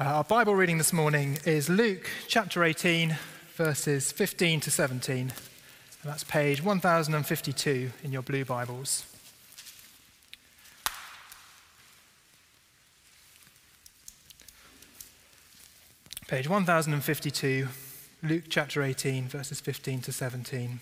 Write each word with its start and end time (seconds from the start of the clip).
Uh, 0.00 0.04
our 0.04 0.24
Bible 0.24 0.54
reading 0.54 0.78
this 0.78 0.92
morning 0.92 1.38
is 1.44 1.68
Luke 1.68 2.08
chapter 2.26 2.64
18, 2.64 3.14
verses 3.56 4.10
15 4.10 4.60
to 4.60 4.70
17. 4.70 5.18
And 5.20 5.30
that's 6.02 6.24
page 6.24 6.62
1052 6.64 7.90
in 8.02 8.10
your 8.10 8.22
blue 8.22 8.46
Bibles. 8.46 9.04
Page 16.26 16.48
1052, 16.48 17.68
Luke 18.22 18.44
chapter 18.48 18.82
18, 18.82 19.28
verses 19.28 19.60
15 19.60 20.00
to 20.00 20.12
17. 20.12 20.80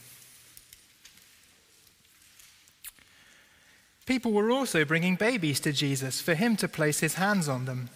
People 4.06 4.30
were 4.30 4.52
also 4.52 4.84
bringing 4.84 5.16
babies 5.16 5.58
to 5.60 5.72
Jesus 5.72 6.20
for 6.20 6.34
him 6.34 6.54
to 6.56 6.68
place 6.68 7.00
his 7.00 7.14
hands 7.14 7.48
on 7.48 7.64
them. 7.64 7.90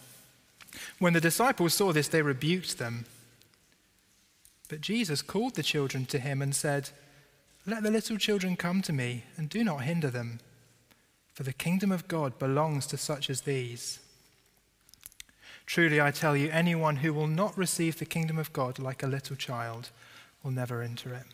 When 0.98 1.12
the 1.12 1.20
disciples 1.20 1.74
saw 1.74 1.92
this, 1.92 2.08
they 2.08 2.22
rebuked 2.22 2.78
them. 2.78 3.06
But 4.68 4.80
Jesus 4.80 5.22
called 5.22 5.54
the 5.54 5.62
children 5.62 6.06
to 6.06 6.18
him 6.18 6.40
and 6.40 6.54
said, 6.54 6.90
Let 7.66 7.82
the 7.82 7.90
little 7.90 8.16
children 8.16 8.56
come 8.56 8.82
to 8.82 8.92
me, 8.92 9.24
and 9.36 9.48
do 9.48 9.62
not 9.62 9.82
hinder 9.82 10.10
them, 10.10 10.40
for 11.32 11.42
the 11.42 11.52
kingdom 11.52 11.92
of 11.92 12.08
God 12.08 12.38
belongs 12.38 12.86
to 12.86 12.96
such 12.96 13.28
as 13.28 13.42
these. 13.42 13.98
Truly, 15.66 16.00
I 16.00 16.10
tell 16.10 16.36
you, 16.36 16.50
anyone 16.50 16.96
who 16.96 17.12
will 17.12 17.26
not 17.26 17.56
receive 17.56 17.98
the 17.98 18.04
kingdom 18.04 18.38
of 18.38 18.52
God 18.52 18.78
like 18.78 19.02
a 19.02 19.08
little 19.08 19.36
child 19.36 19.90
will 20.42 20.50
never 20.50 20.82
enter 20.82 21.14
it. 21.14 21.24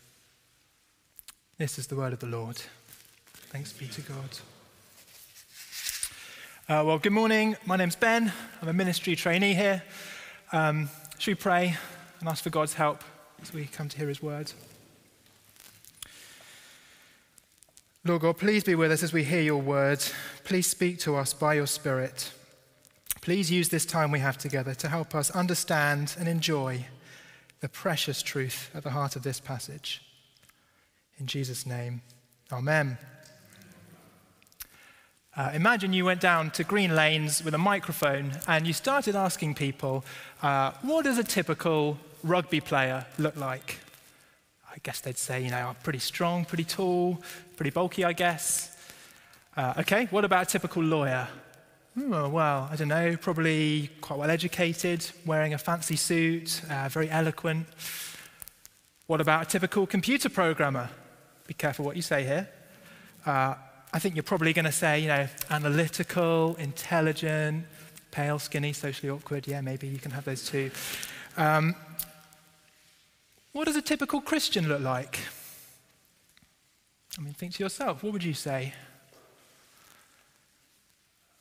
This 1.59 1.79
is 1.79 1.89
the 1.89 1.97
word 1.97 2.13
of 2.13 2.21
the 2.21 2.27
Lord. 2.27 2.61
Thanks 3.51 3.73
be 3.73 3.87
to 3.89 4.01
God. 4.03 4.39
Uh, 6.71 6.85
well, 6.87 7.01
good 7.01 7.13
morning. 7.13 7.57
My 7.67 7.75
name's 7.75 7.97
Ben. 7.97 8.33
I'm 8.63 8.69
a 8.69 8.73
ministry 8.73 9.17
trainee 9.17 9.55
here. 9.55 9.83
Um, 10.53 10.89
should 11.19 11.33
we 11.33 11.35
pray 11.35 11.75
and 12.21 12.29
ask 12.29 12.45
for 12.45 12.51
God's 12.51 12.75
help 12.75 13.03
as 13.43 13.53
we 13.53 13.65
come 13.65 13.89
to 13.89 13.99
hear 13.99 14.07
His 14.07 14.23
word? 14.23 14.53
Lord 18.05 18.23
God, 18.23 18.39
please 18.39 18.63
be 18.63 18.77
with 18.77 18.93
us 18.93 19.03
as 19.03 19.13
we 19.13 19.25
hear 19.25 19.41
your 19.41 19.61
word. 19.61 19.99
Please 20.45 20.69
speak 20.69 21.01
to 21.01 21.17
us 21.17 21.35
by 21.35 21.55
your 21.55 21.67
Spirit. 21.67 22.31
Please 23.21 23.51
use 23.51 23.69
this 23.69 23.85
time 23.85 24.13
we 24.13 24.21
have 24.21 24.39
together 24.39 24.73
to 24.75 24.89
help 24.89 25.13
us 25.13 25.33
understand 25.33 26.15
and 26.21 26.29
enjoy 26.29 26.87
the 27.59 27.69
precious 27.69 28.23
truth 28.23 28.71
at 28.77 28.85
the 28.85 28.91
heart 28.91 29.17
of 29.17 29.25
this 29.25 29.41
passage. 29.41 30.03
In 31.19 31.27
Jesus' 31.27 31.67
name, 31.67 32.03
Amen. 32.53 32.97
Uh, 35.41 35.51
imagine 35.55 35.95
you 35.95 36.05
went 36.05 36.21
down 36.21 36.51
to 36.51 36.63
Green 36.63 36.95
Lanes 36.95 37.43
with 37.43 37.55
a 37.55 37.59
microphone 37.73 38.31
and 38.47 38.67
you 38.67 38.75
started 38.75 39.17
asking 39.17 39.55
people, 39.55 40.05
uh, 40.43 40.71
what 40.83 41.07
does 41.07 41.17
a 41.17 41.25
typical 41.25 41.97
rugby 42.23 42.61
player 42.61 43.07
look 43.19 43.35
like? 43.37 43.79
I 44.71 44.77
guess 44.83 45.01
they'd 45.01 45.17
say, 45.17 45.43
you 45.43 45.51
know, 45.51 45.69
I'm 45.69 45.77
pretty 45.77 45.99
strong, 45.99 46.45
pretty 46.45 46.65
tall, 46.65 47.23
pretty 47.57 47.71
bulky, 47.71 48.05
I 48.05 48.13
guess. 48.13 48.77
Uh, 49.57 49.73
okay, 49.79 50.09
what 50.11 50.27
about 50.27 50.43
a 50.43 50.51
typical 50.51 50.83
lawyer? 50.83 51.27
Oh, 51.99 52.29
well, 52.29 52.69
I 52.71 52.77
don't 52.77 52.89
know, 52.89 53.17
probably 53.17 53.89
quite 54.03 54.19
well 54.19 54.29
educated, 54.29 55.11
wearing 55.25 55.55
a 55.55 55.59
fancy 55.59 55.97
suit, 55.97 56.61
uh, 56.71 56.91
very 56.91 57.09
eloquent. 57.09 57.67
What 59.07 59.23
about 59.23 59.47
a 59.47 59.47
typical 59.47 59.87
computer 59.87 60.29
programmer? 60.29 60.91
Be 61.47 61.55
careful 61.55 61.87
what 61.87 61.97
you 61.97 62.03
say 62.03 62.25
here. 62.25 62.47
I 63.93 63.99
think 63.99 64.15
you're 64.15 64.23
probably 64.23 64.53
going 64.53 64.67
to 64.67 64.73
say, 64.73 65.01
you 65.01 65.09
know, 65.09 65.27
analytical, 65.51 66.55
intelligent, 66.57 67.67
pale, 68.13 68.39
skinny, 68.39 68.73
socially 68.73 69.11
awkward. 69.11 69.49
Yeah, 69.49 69.61
maybe 69.61 69.89
you 69.89 69.99
can 69.99 70.13
have 70.13 70.25
those 70.25 70.49
too. 70.49 70.71
Um, 71.37 71.75
what 73.53 73.65
does 73.65 73.77
a 73.77 73.83
typical 73.83 74.21
Christian 74.21 74.69
look 74.69 74.81
like? 74.81 75.19
I 77.19 77.23
mean, 77.23 77.35
think 77.35 77.55
to 77.55 77.65
yourself, 77.65 78.05
what 78.05 78.13
would 78.13 78.23
you 78.23 78.35
say? 78.35 78.75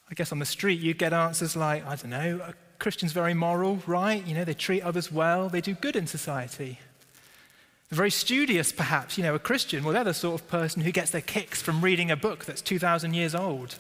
I 0.10 0.16
guess 0.16 0.32
on 0.32 0.40
the 0.40 0.46
street 0.46 0.80
you 0.80 0.96
get 0.96 1.14
answers 1.14 1.56
like, 1.56 1.86
I 1.86 1.96
don't 1.96 2.10
know, 2.10 2.42
a 2.44 2.54
Christian's 2.80 3.12
very 3.12 3.36
moral, 3.36 3.80
right? 3.86 4.26
You 4.26 4.34
know, 4.34 4.44
they 4.44 4.56
treat 4.56 4.82
others 4.82 5.12
well, 5.12 5.50
they 5.50 5.62
do 5.62 5.76
good 5.76 5.96
in 5.96 6.08
society 6.08 6.80
very 7.90 8.12
studious, 8.12 8.72
perhaps, 8.72 9.18
you 9.18 9.24
know, 9.24 9.34
a 9.34 9.40
Christian. 9.40 9.84
Well, 9.84 9.94
they're 9.94 10.04
the 10.04 10.14
sort 10.14 10.40
of 10.40 10.48
person 10.48 10.84
who 10.84 10.92
gets 10.92 11.12
their 11.12 11.22
kicks 11.22 11.62
from 11.62 11.82
reading 11.82 12.12
a 12.12 12.16
book 12.16 12.46
that's 12.46 12.62
2,000 12.62 13.14
years 13.14 13.34
old. 13.34 13.76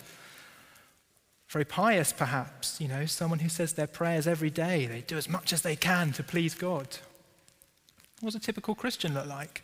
Very 1.49 1.65
pious, 1.65 2.11
perhaps, 2.11 2.81
you 2.81 2.87
know, 2.87 3.05
someone 3.05 3.39
who 3.39 3.49
says 3.49 3.73
their 3.73 3.87
prayers 3.87 4.27
every 4.27 4.49
day. 4.49 4.85
They 4.85 5.01
do 5.01 5.17
as 5.17 5.29
much 5.29 5.53
as 5.53 5.61
they 5.61 5.75
can 5.75 6.11
to 6.13 6.23
please 6.23 6.55
God. 6.55 6.97
What 8.19 8.33
does 8.33 8.35
a 8.35 8.39
typical 8.39 8.75
Christian 8.75 9.13
look 9.13 9.27
like? 9.27 9.63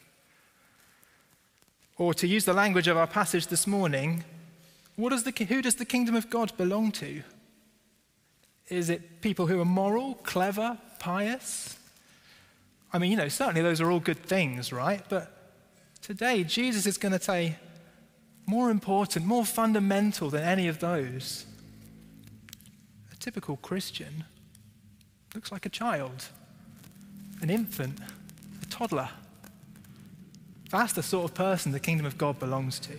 Or 1.97 2.13
to 2.13 2.28
use 2.28 2.45
the 2.45 2.53
language 2.53 2.88
of 2.88 2.97
our 2.97 3.07
passage 3.07 3.47
this 3.47 3.66
morning, 3.66 4.23
the, 4.97 5.45
who 5.47 5.61
does 5.61 5.75
the 5.75 5.85
kingdom 5.85 6.16
of 6.16 6.29
God 6.29 6.55
belong 6.57 6.91
to? 6.94 7.23
Is 8.69 8.89
it 8.89 9.22
people 9.22 9.47
who 9.47 9.59
are 9.59 9.66
moral, 9.66 10.16
clever, 10.16 10.78
pious? 11.00 11.78
I 12.95 12.97
mean, 12.97 13.11
you 13.11 13.17
know, 13.17 13.28
certainly 13.28 13.61
those 13.61 13.81
are 13.81 13.91
all 13.91 14.00
good 14.00 14.23
things, 14.23 14.72
right? 14.72 15.01
But 15.09 15.29
today, 16.01 16.45
Jesus 16.45 16.85
is 16.85 16.97
going 16.97 17.11
to 17.11 17.22
say, 17.22 17.57
more 18.45 18.69
important, 18.69 19.25
more 19.25 19.44
fundamental 19.44 20.29
than 20.29 20.44
any 20.44 20.69
of 20.69 20.79
those. 20.79 21.45
A 23.11 23.17
typical 23.17 23.57
Christian 23.57 24.23
looks 25.34 25.51
like 25.51 25.66
a 25.66 25.69
child, 25.69 26.29
an 27.41 27.50
infant, 27.50 28.00
a 28.61 28.66
toddler. 28.67 29.09
That's 30.69 30.94
the 30.94 31.03
sort 31.03 31.25
of 31.25 31.35
person 31.35 31.73
the 31.73 31.81
kingdom 31.81 32.05
of 32.05 32.17
God 32.17 32.39
belongs 32.39 32.79
to. 32.79 32.94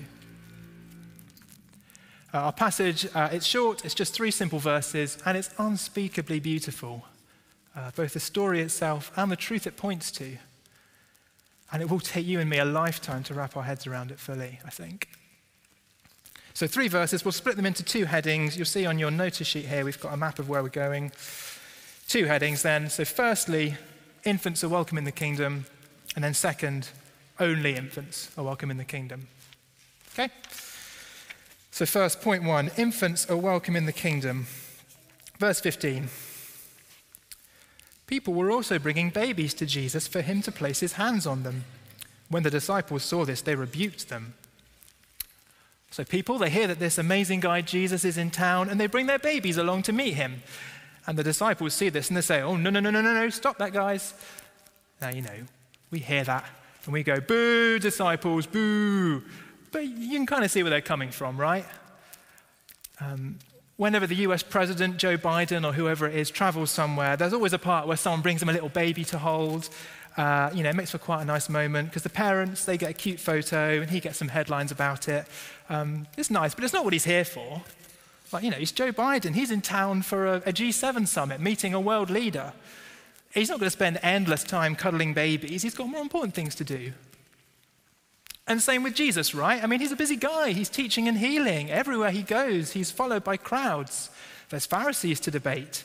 Uh, 2.35 2.39
our 2.41 2.53
passage, 2.53 3.09
uh, 3.15 3.31
it's 3.33 3.47
short, 3.47 3.83
it's 3.83 3.95
just 3.95 4.13
three 4.13 4.31
simple 4.31 4.59
verses, 4.59 5.17
and 5.25 5.39
it's 5.39 5.49
unspeakably 5.57 6.39
beautiful 6.39 7.07
uh, 7.77 7.91
both 7.95 8.15
the 8.15 8.21
story 8.21 8.61
itself 8.61 9.13
and 9.17 9.31
the 9.31 9.37
truth 9.37 9.67
it 9.67 9.77
points 9.77 10.11
to. 10.13 10.39
And 11.73 11.83
it 11.83 11.91
will 11.91 12.01
take 12.01 12.27
you 12.27 12.41
and 12.41 12.49
me 12.49 12.59
a 12.59 12.65
lifetime 12.65 13.23
to 13.25 13.35
wrap 13.35 13.57
our 13.57 13.65
heads 13.65 13.87
around 13.87 14.11
it 14.11 14.19
fully, 14.19 14.61
I 14.65 14.71
think. 14.71 15.09
So, 16.55 16.67
three 16.67 16.89
verses. 16.89 17.25
We'll 17.25 17.33
split 17.33 17.57
them 17.57 17.67
into 17.67 17.83
two 17.83 18.07
headings. 18.07 18.57
You'll 18.57 18.65
see 18.65 18.87
on 18.87 18.99
your 18.99 19.11
notice 19.11 19.47
sheet 19.47 19.67
here, 19.67 19.85
we've 19.85 20.01
got 20.01 20.15
a 20.15 20.17
map 20.17 20.39
of 20.39 20.49
where 20.49 20.63
we're 20.63 20.71
going. 20.71 21.13
Two 22.09 22.25
headings 22.25 22.63
then. 22.63 22.89
So, 22.89 23.05
firstly, 23.05 23.75
infants 24.25 24.65
are 24.65 24.69
welcome 24.69 24.97
in 24.97 25.05
the 25.05 25.13
kingdom. 25.13 25.67
And 26.15 26.25
then, 26.25 26.33
second, 26.33 26.89
only 27.39 27.75
infants 27.75 28.31
are 28.39 28.45
welcome 28.45 28.71
in 28.71 28.79
the 28.79 28.85
kingdom. 28.85 29.29
Okay? 30.15 30.33
So, 31.73 31.85
first, 31.85 32.23
point 32.23 32.43
one 32.43 32.71
infants 32.79 33.29
are 33.29 33.37
welcome 33.37 33.77
in 33.77 33.85
the 33.85 33.93
kingdom. 33.93 34.47
Verse 35.39 35.61
15. 35.61 36.09
People 38.07 38.35
were 38.35 38.51
also 38.51 38.79
bringing 38.79 39.11
babies 39.11 39.53
to 39.55 39.67
Jesus 39.67 40.07
for 40.07 40.21
him 40.21 40.43
to 40.43 40.53
place 40.53 40.81
his 40.81 40.93
hands 40.95 41.27
on 41.27 41.43
them. 41.43 41.65
When 42.29 42.43
the 42.43 42.51
disciples 42.51 43.03
saw 43.03 43.25
this, 43.25 43.41
they 43.41 43.55
rebuked 43.55 44.09
them. 44.09 44.35
So, 45.91 46.05
people, 46.05 46.39
they 46.39 46.51
hear 46.51 46.67
that 46.67 46.79
this 46.79 46.99
amazing 46.99 47.41
guy 47.41 47.63
Jesus 47.63 48.05
is 48.05 48.19
in 48.19 48.31
town 48.31 48.69
and 48.69 48.79
they 48.79 48.87
bring 48.87 49.07
their 49.07 49.19
babies 49.19 49.57
along 49.57 49.83
to 49.85 49.93
meet 49.93 50.15
him. 50.15 50.43
And 51.07 51.17
the 51.17 51.23
disciples 51.23 51.75
see 51.75 51.89
this 51.89 52.09
and 52.09 52.17
they 52.17 52.21
say, 52.23 52.43
Oh, 52.43 52.57
no, 52.57 52.71
no, 52.71 52.81
no, 52.81 52.91
no, 52.91 53.01
no, 53.01 53.15
no, 53.15 53.29
stop 53.31 53.59
that, 53.59 53.73
guys. 53.73 54.15
Now, 55.01 55.11
you 55.11 55.23
know, 55.23 55.47
we 55.91 56.01
hear 56.01 56.25
that 56.25 56.45
and 56.85 56.93
we 56.93 57.03
go, 57.03 57.21
Boo, 57.21 57.79
disciples, 57.79 58.47
boo. 58.47 59.23
But 59.73 59.87
you 59.87 60.17
can 60.17 60.27
kind 60.27 60.45
of 60.45 60.51
see 60.51 60.63
where 60.63 60.71
they're 60.71 60.81
coming 60.81 61.11
from, 61.11 61.37
right? 61.37 61.65
Um, 63.01 63.39
whenever 63.77 64.07
the 64.07 64.17
US 64.17 64.43
president, 64.43 64.97
Joe 64.97 65.17
Biden, 65.17 65.67
or 65.67 65.73
whoever 65.73 66.07
it 66.07 66.15
is, 66.15 66.31
travels 66.31 66.71
somewhere, 66.71 67.17
there's 67.17 67.33
always 67.33 67.53
a 67.53 67.59
part 67.59 67.87
where 67.87 67.97
someone 67.97 68.23
brings 68.23 68.41
them 68.41 68.49
a 68.49 68.53
little 68.53 68.69
baby 68.69 69.05
to 69.05 69.19
hold. 69.19 69.69
Uh, 70.17 70.51
you 70.55 70.63
know, 70.63 70.71
it 70.71 70.77
makes 70.77 70.91
for 70.91 70.99
quite 70.99 71.23
a 71.23 71.25
nice 71.25 71.49
moment 71.49 71.91
because 71.91 72.03
the 72.03 72.09
parents, 72.09 72.65
they 72.65 72.79
get 72.79 72.91
a 72.91 72.95
cute 72.95 73.21
photo 73.21 73.81
and 73.81 73.91
he 73.91 74.01
gets 74.01 74.19
some 74.19 74.29
headlines 74.29 74.73
about 74.73 75.09
it. 75.09 75.27
Um, 75.69 76.07
it's 76.17 76.31
nice, 76.31 76.55
but 76.55 76.65
it's 76.65 76.73
not 76.73 76.85
what 76.85 76.95
he's 76.95 77.05
here 77.05 77.25
for. 77.25 77.63
Like, 78.33 78.43
you 78.43 78.51
know, 78.51 78.57
he's 78.57 78.73
Joe 78.73 78.93
Biden. 78.93 79.35
He's 79.35 79.51
in 79.51 79.61
town 79.61 80.03
for 80.03 80.27
a 80.27 80.37
a 80.47 80.53
G7 80.53 81.07
summit, 81.07 81.41
meeting 81.41 81.75
a 81.75 81.81
world 81.81 82.11
leader. 82.11 82.55
He's 83.33 83.51
not 83.51 83.61
going 83.61 83.67
to 83.67 83.71
spend 83.71 84.01
endless 84.03 84.43
time 84.43 84.75
cuddling 84.75 85.13
babies. 85.13 85.63
He's 85.63 85.75
got 85.75 85.89
more 85.89 86.01
important 86.01 86.35
things 86.35 86.55
to 86.55 86.65
do. 86.65 86.93
And 88.49 88.63
same 88.63 88.83
with 88.83 88.95
Jesus, 88.95 89.35
right? 89.35 89.63
I 89.63 89.67
mean, 89.67 89.81
he's 89.81 89.93
a 89.93 89.97
busy 89.97 90.17
guy. 90.17 90.53
He's 90.53 90.69
teaching 90.69 91.09
and 91.09 91.19
healing. 91.19 91.71
Everywhere 91.71 92.11
he 92.11 92.23
goes, 92.23 92.73
he's 92.73 92.93
followed 92.93 93.25
by 93.25 93.37
crowds. 93.37 94.11
There's 94.51 94.67
Pharisees 94.67 95.19
to 95.21 95.31
debate. 95.31 95.83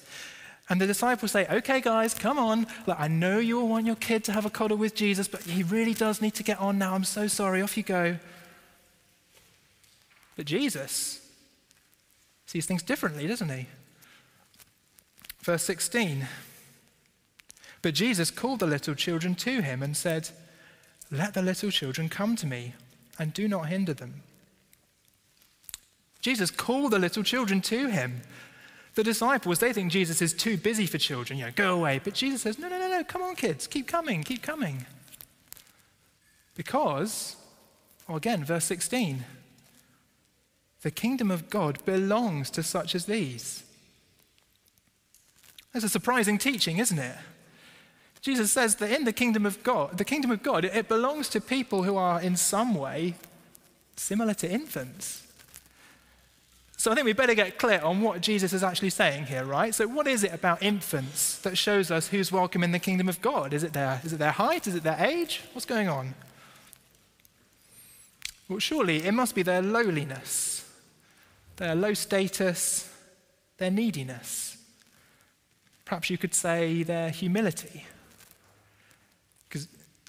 And 0.69 0.80
the 0.80 0.88
disciples 0.88 1.31
say, 1.31 1.48
okay, 1.48 1.81
guys, 1.81 2.13
come 2.13 2.38
on. 2.38 2.68
Look, 2.86 3.00
I 3.00 3.08
know 3.08 3.40
you 3.40 3.60
all 3.60 3.68
want 3.68 3.88
your 3.88 3.96
kid 3.96 4.24
to 4.25 4.31
have 4.31 4.46
a 4.46 4.50
cuddle 4.50 4.78
with 4.78 4.94
Jesus, 4.94 5.28
but 5.28 5.42
he 5.42 5.63
really 5.63 5.94
does 5.94 6.22
need 6.22 6.36
to 6.36 6.44
get 6.44 6.60
on 6.60 6.78
now. 6.78 6.94
I'm 6.94 7.04
so 7.04 7.28
sorry. 7.28 7.62
Off 7.62 7.75
you 7.75 7.84
go. 7.84 8.18
But 10.38 10.46
Jesus 10.46 11.28
sees 12.46 12.66
things 12.66 12.84
differently, 12.84 13.28
doesn't 13.28 13.50
he? 13.50 13.68
Verse 15.42 15.63
16. 15.63 16.28
But 17.81 17.96
Jesus 17.96 18.30
called 18.30 18.60
the 18.60 18.68
little 18.68 18.94
children 18.94 19.34
to 19.36 19.62
him 19.62 19.81
and 19.81 19.98
said, 19.98 20.30
Let 21.12 21.34
the 21.34 21.42
little 21.42 21.69
children 21.69 22.08
come 22.08 22.36
to 22.38 22.48
me, 22.48 22.74
and 23.19 23.34
do 23.34 23.48
not 23.48 23.68
hinder 23.68 23.94
them. 23.94 24.24
Jesus 26.22 26.50
called 26.50 26.92
the 26.92 27.00
little 27.00 27.24
children 27.24 27.62
to 27.62 27.90
him. 27.90 28.22
The 28.96 29.04
disciples, 29.04 29.60
they 29.60 29.74
think 29.74 29.92
Jesus 29.92 30.22
is 30.22 30.34
too 30.34 30.58
busy 30.58 30.86
for 30.86 30.98
children, 30.98 31.40
you 31.40 31.46
know, 31.46 31.52
go 31.56 31.75
away. 31.75 32.00
But 32.04 32.13
Jesus 32.13 32.42
says, 32.42 32.60
No, 32.60 32.69
no, 32.69 32.80
no, 32.80 32.90
no, 32.90 33.04
come 33.04 33.22
on, 33.22 33.36
kids, 33.36 33.68
keep 33.68 33.88
coming, 33.88 34.24
keep 34.24 34.42
coming. 34.42 34.86
Because, 36.56 37.36
well, 38.08 38.18
again, 38.18 38.44
verse 38.44 38.66
16, 38.66 39.24
the 40.81 40.92
kingdom 40.92 41.31
of 41.31 41.50
God 41.50 41.84
belongs 41.86 42.50
to 42.52 42.63
such 42.63 42.96
as 42.96 43.06
these. 43.06 43.63
That's 45.74 45.86
a 45.86 45.90
surprising 45.90 46.38
teaching, 46.38 46.78
isn't 46.78 47.00
it? 47.00 47.16
Jesus 48.21 48.51
says 48.51 48.75
that 48.75 48.91
in 48.91 49.03
the 49.03 49.13
kingdom 49.13 49.45
of 49.45 49.63
God, 49.63 49.97
the 49.97 50.06
kingdom 50.06 50.29
of 50.29 50.44
God, 50.44 50.63
it 50.63 50.88
belongs 50.88 51.27
to 51.29 51.41
people 51.41 51.83
who 51.83 51.97
are 51.97 52.21
in 52.21 52.38
some 52.38 52.75
way 52.75 53.15
similar 53.95 54.35
to 54.35 54.50
infants. 54.50 55.23
So 56.77 56.91
I 56.91 56.95
think 56.95 57.06
we 57.06 57.13
better 57.13 57.35
get 57.35 57.59
clear 57.59 57.79
on 57.81 58.01
what 58.01 58.21
Jesus 58.21 58.53
is 58.53 58.63
actually 58.63 58.89
saying 58.89 59.25
here, 59.25 59.44
right? 59.44 59.73
So 59.73 59.88
what 59.88 60.07
is 60.07 60.23
it 60.23 60.33
about 60.33 60.63
infants 60.63 61.38
that 61.39 61.56
shows 61.56 61.91
us 61.91 62.07
who's 62.07 62.31
welcome 62.31 62.63
in 62.63 62.71
the 62.71 62.79
kingdom 62.79 63.07
of 63.07 63.21
God? 63.21 63.53
Is 63.53 63.63
it 63.63 63.73
their, 63.73 64.01
is 64.03 64.13
it 64.13 64.18
their 64.18 64.31
height? 64.31 64.65
Is 64.65 64.74
it 64.74 64.83
their 64.83 65.00
age? 65.00 65.41
What's 65.53 65.65
going 65.65 65.88
on? 65.88 66.15
Well, 68.50 68.59
surely 68.59 69.03
it 69.03 69.13
must 69.13 69.35
be 69.35 69.44
their 69.44 69.62
lowliness, 69.62 70.67
their 71.57 71.75
low 71.75 71.94
status, 71.94 72.91
their 73.57 73.71
neediness. 73.71 74.57
Perhaps 75.85 76.09
you 76.09 76.17
could 76.17 76.33
say 76.33 76.83
their 76.83 77.12
humility. 77.12 77.85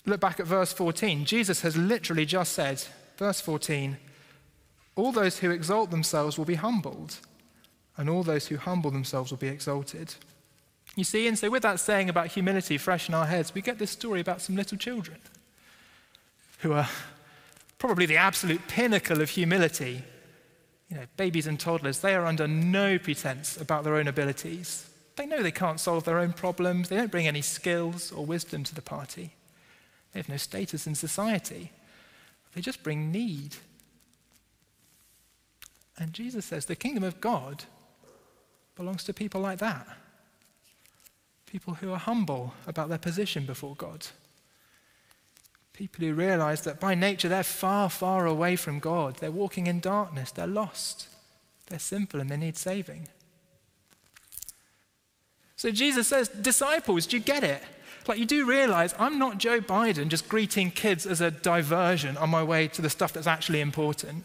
Look 0.05 0.21
back 0.21 0.41
at 0.41 0.47
verse 0.47 0.73
14. 0.73 1.25
Jesus 1.25 1.61
has 1.63 1.77
literally 1.77 2.27
just 2.27 2.53
said, 2.53 2.83
verse 3.17 3.41
14, 3.41 3.97
all 4.97 5.13
those 5.13 5.39
who 5.39 5.51
exalt 5.51 5.91
themselves 5.91 6.37
will 6.37 6.45
be 6.45 6.57
humbled, 6.57 7.19
and 7.97 8.11
all 8.11 8.23
those 8.23 8.49
who 8.49 8.57
humble 8.57 8.91
themselves 8.91 9.31
will 9.31 9.39
be 9.39 9.49
exalted. 9.49 10.15
You 10.97 11.05
see, 11.05 11.27
and 11.27 11.39
so 11.39 11.49
with 11.51 11.63
that 11.63 11.81
saying 11.81 12.11
about 12.11 12.29
humility 12.29 12.77
fresh 12.77 13.09
in 13.09 13.15
our 13.15 13.27
heads, 13.27 13.55
we 13.55 13.63
get 13.63 13.79
this 13.79 13.91
story 13.91 14.21
about 14.21 14.43
some 14.43 14.57
little 14.57 14.77
children 14.77 15.19
who 16.59 16.73
are 16.73 16.89
probably 17.79 18.07
the 18.07 18.17
absolute 18.17 18.69
pinnacle 18.69 19.23
of 19.23 19.31
humility. 19.31 20.03
You 20.89 20.99
know, 20.99 21.05
babies 21.17 21.47
and 21.47 21.59
toddlers, 21.59 22.01
they 22.01 22.15
are 22.15 22.27
under 22.27 22.47
no 22.47 22.99
pretense 22.99 23.59
about 23.59 23.85
their 23.85 23.97
own 23.97 24.09
abilities. 24.09 24.89
They 25.17 25.27
know 25.27 25.43
they 25.43 25.51
can't 25.51 25.81
solve 25.81 26.05
their 26.05 26.19
own 26.19 26.33
problems. 26.33 26.89
They 26.89 26.97
don't 26.97 27.11
bring 27.11 27.27
any 27.27 27.43
skills 27.43 28.13
or 28.13 28.27
wisdom 28.27 28.63
to 28.65 28.75
the 28.75 28.83
party. 28.83 29.35
They 30.13 30.21
have 30.21 30.29
no 30.29 30.37
status 30.37 30.87
in 30.87 30.95
society. 30.95 31.73
They 32.55 32.61
just 32.61 32.83
bring 32.83 33.11
need. 33.11 33.57
And 35.99 36.13
Jesus 36.13 36.47
says 36.47 36.67
the 36.67 36.77
kingdom 36.77 37.05
of 37.05 37.21
God 37.21 37.65
belongs 38.77 39.05
to 39.05 39.15
people 39.15 39.41
like 39.41 39.59
that. 39.59 39.87
People 41.47 41.75
who 41.75 41.93
are 41.93 41.99
humble 41.99 42.55
about 42.67 42.89
their 42.89 42.99
position 42.99 43.45
before 43.45 43.75
God. 43.77 44.07
People 45.73 46.05
who 46.05 46.15
realize 46.15 46.63
that 46.63 46.81
by 46.81 46.95
nature 46.95 47.29
they're 47.29 47.43
far, 47.43 47.89
far 47.89 48.27
away 48.27 48.57
from 48.57 48.79
God. 48.79 49.17
They're 49.17 49.31
walking 49.31 49.67
in 49.67 49.81
darkness. 49.81 50.31
They're 50.31 50.47
lost. 50.47 51.09
They're 51.67 51.79
simple 51.79 52.21
and 52.21 52.31
they 52.31 52.37
need 52.37 52.57
saving. 52.57 53.09
So 55.57 55.71
Jesus 55.71 56.09
says, 56.09 56.29
Disciples, 56.29 57.07
do 57.07 57.17
you 57.17 57.23
get 57.23 57.45
it? 57.45 57.63
Like, 58.09 58.19
you 58.19 58.27
do 58.27 58.47
realize 58.47 58.95
I'm 58.99 59.19
not 59.19 59.39
Joe 59.39 59.61
Biden 59.61 60.09
just 60.09 60.29
greeting 60.29 60.71
kids 60.71 61.07
as 61.07 61.21
a 61.21 61.31
diversion 61.31 62.17
on 62.17 62.31
my 62.31 62.43
way 62.43 62.69
to 62.69 62.83
the 62.83 62.91
stuff 62.91 63.13
that's 63.13 63.27
actually 63.27 63.61
important. 63.61 64.25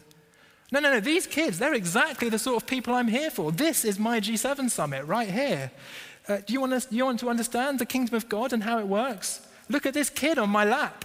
No, 0.70 0.80
no, 0.80 0.92
no. 0.92 1.00
These 1.00 1.26
kids, 1.26 1.58
they're 1.58 1.74
exactly 1.74 2.28
the 2.28 2.38
sort 2.38 2.62
of 2.62 2.68
people 2.68 2.94
I'm 2.94 3.08
here 3.08 3.30
for. 3.30 3.52
This 3.52 3.84
is 3.84 3.98
my 3.98 4.20
G7 4.20 4.68
summit 4.70 5.04
right 5.06 5.28
here. 5.28 5.70
Uh, 6.28 6.38
do, 6.44 6.52
you 6.52 6.60
want 6.60 6.80
to, 6.80 6.88
do 6.88 6.96
you 6.96 7.04
want 7.04 7.20
to 7.20 7.30
understand 7.30 7.78
the 7.78 7.86
kingdom 7.86 8.14
of 8.16 8.28
God 8.28 8.52
and 8.52 8.62
how 8.62 8.78
it 8.78 8.86
works? 8.86 9.40
Look 9.68 9.86
at 9.86 9.94
this 9.94 10.10
kid 10.10 10.38
on 10.38 10.50
my 10.50 10.64
lap. 10.64 11.04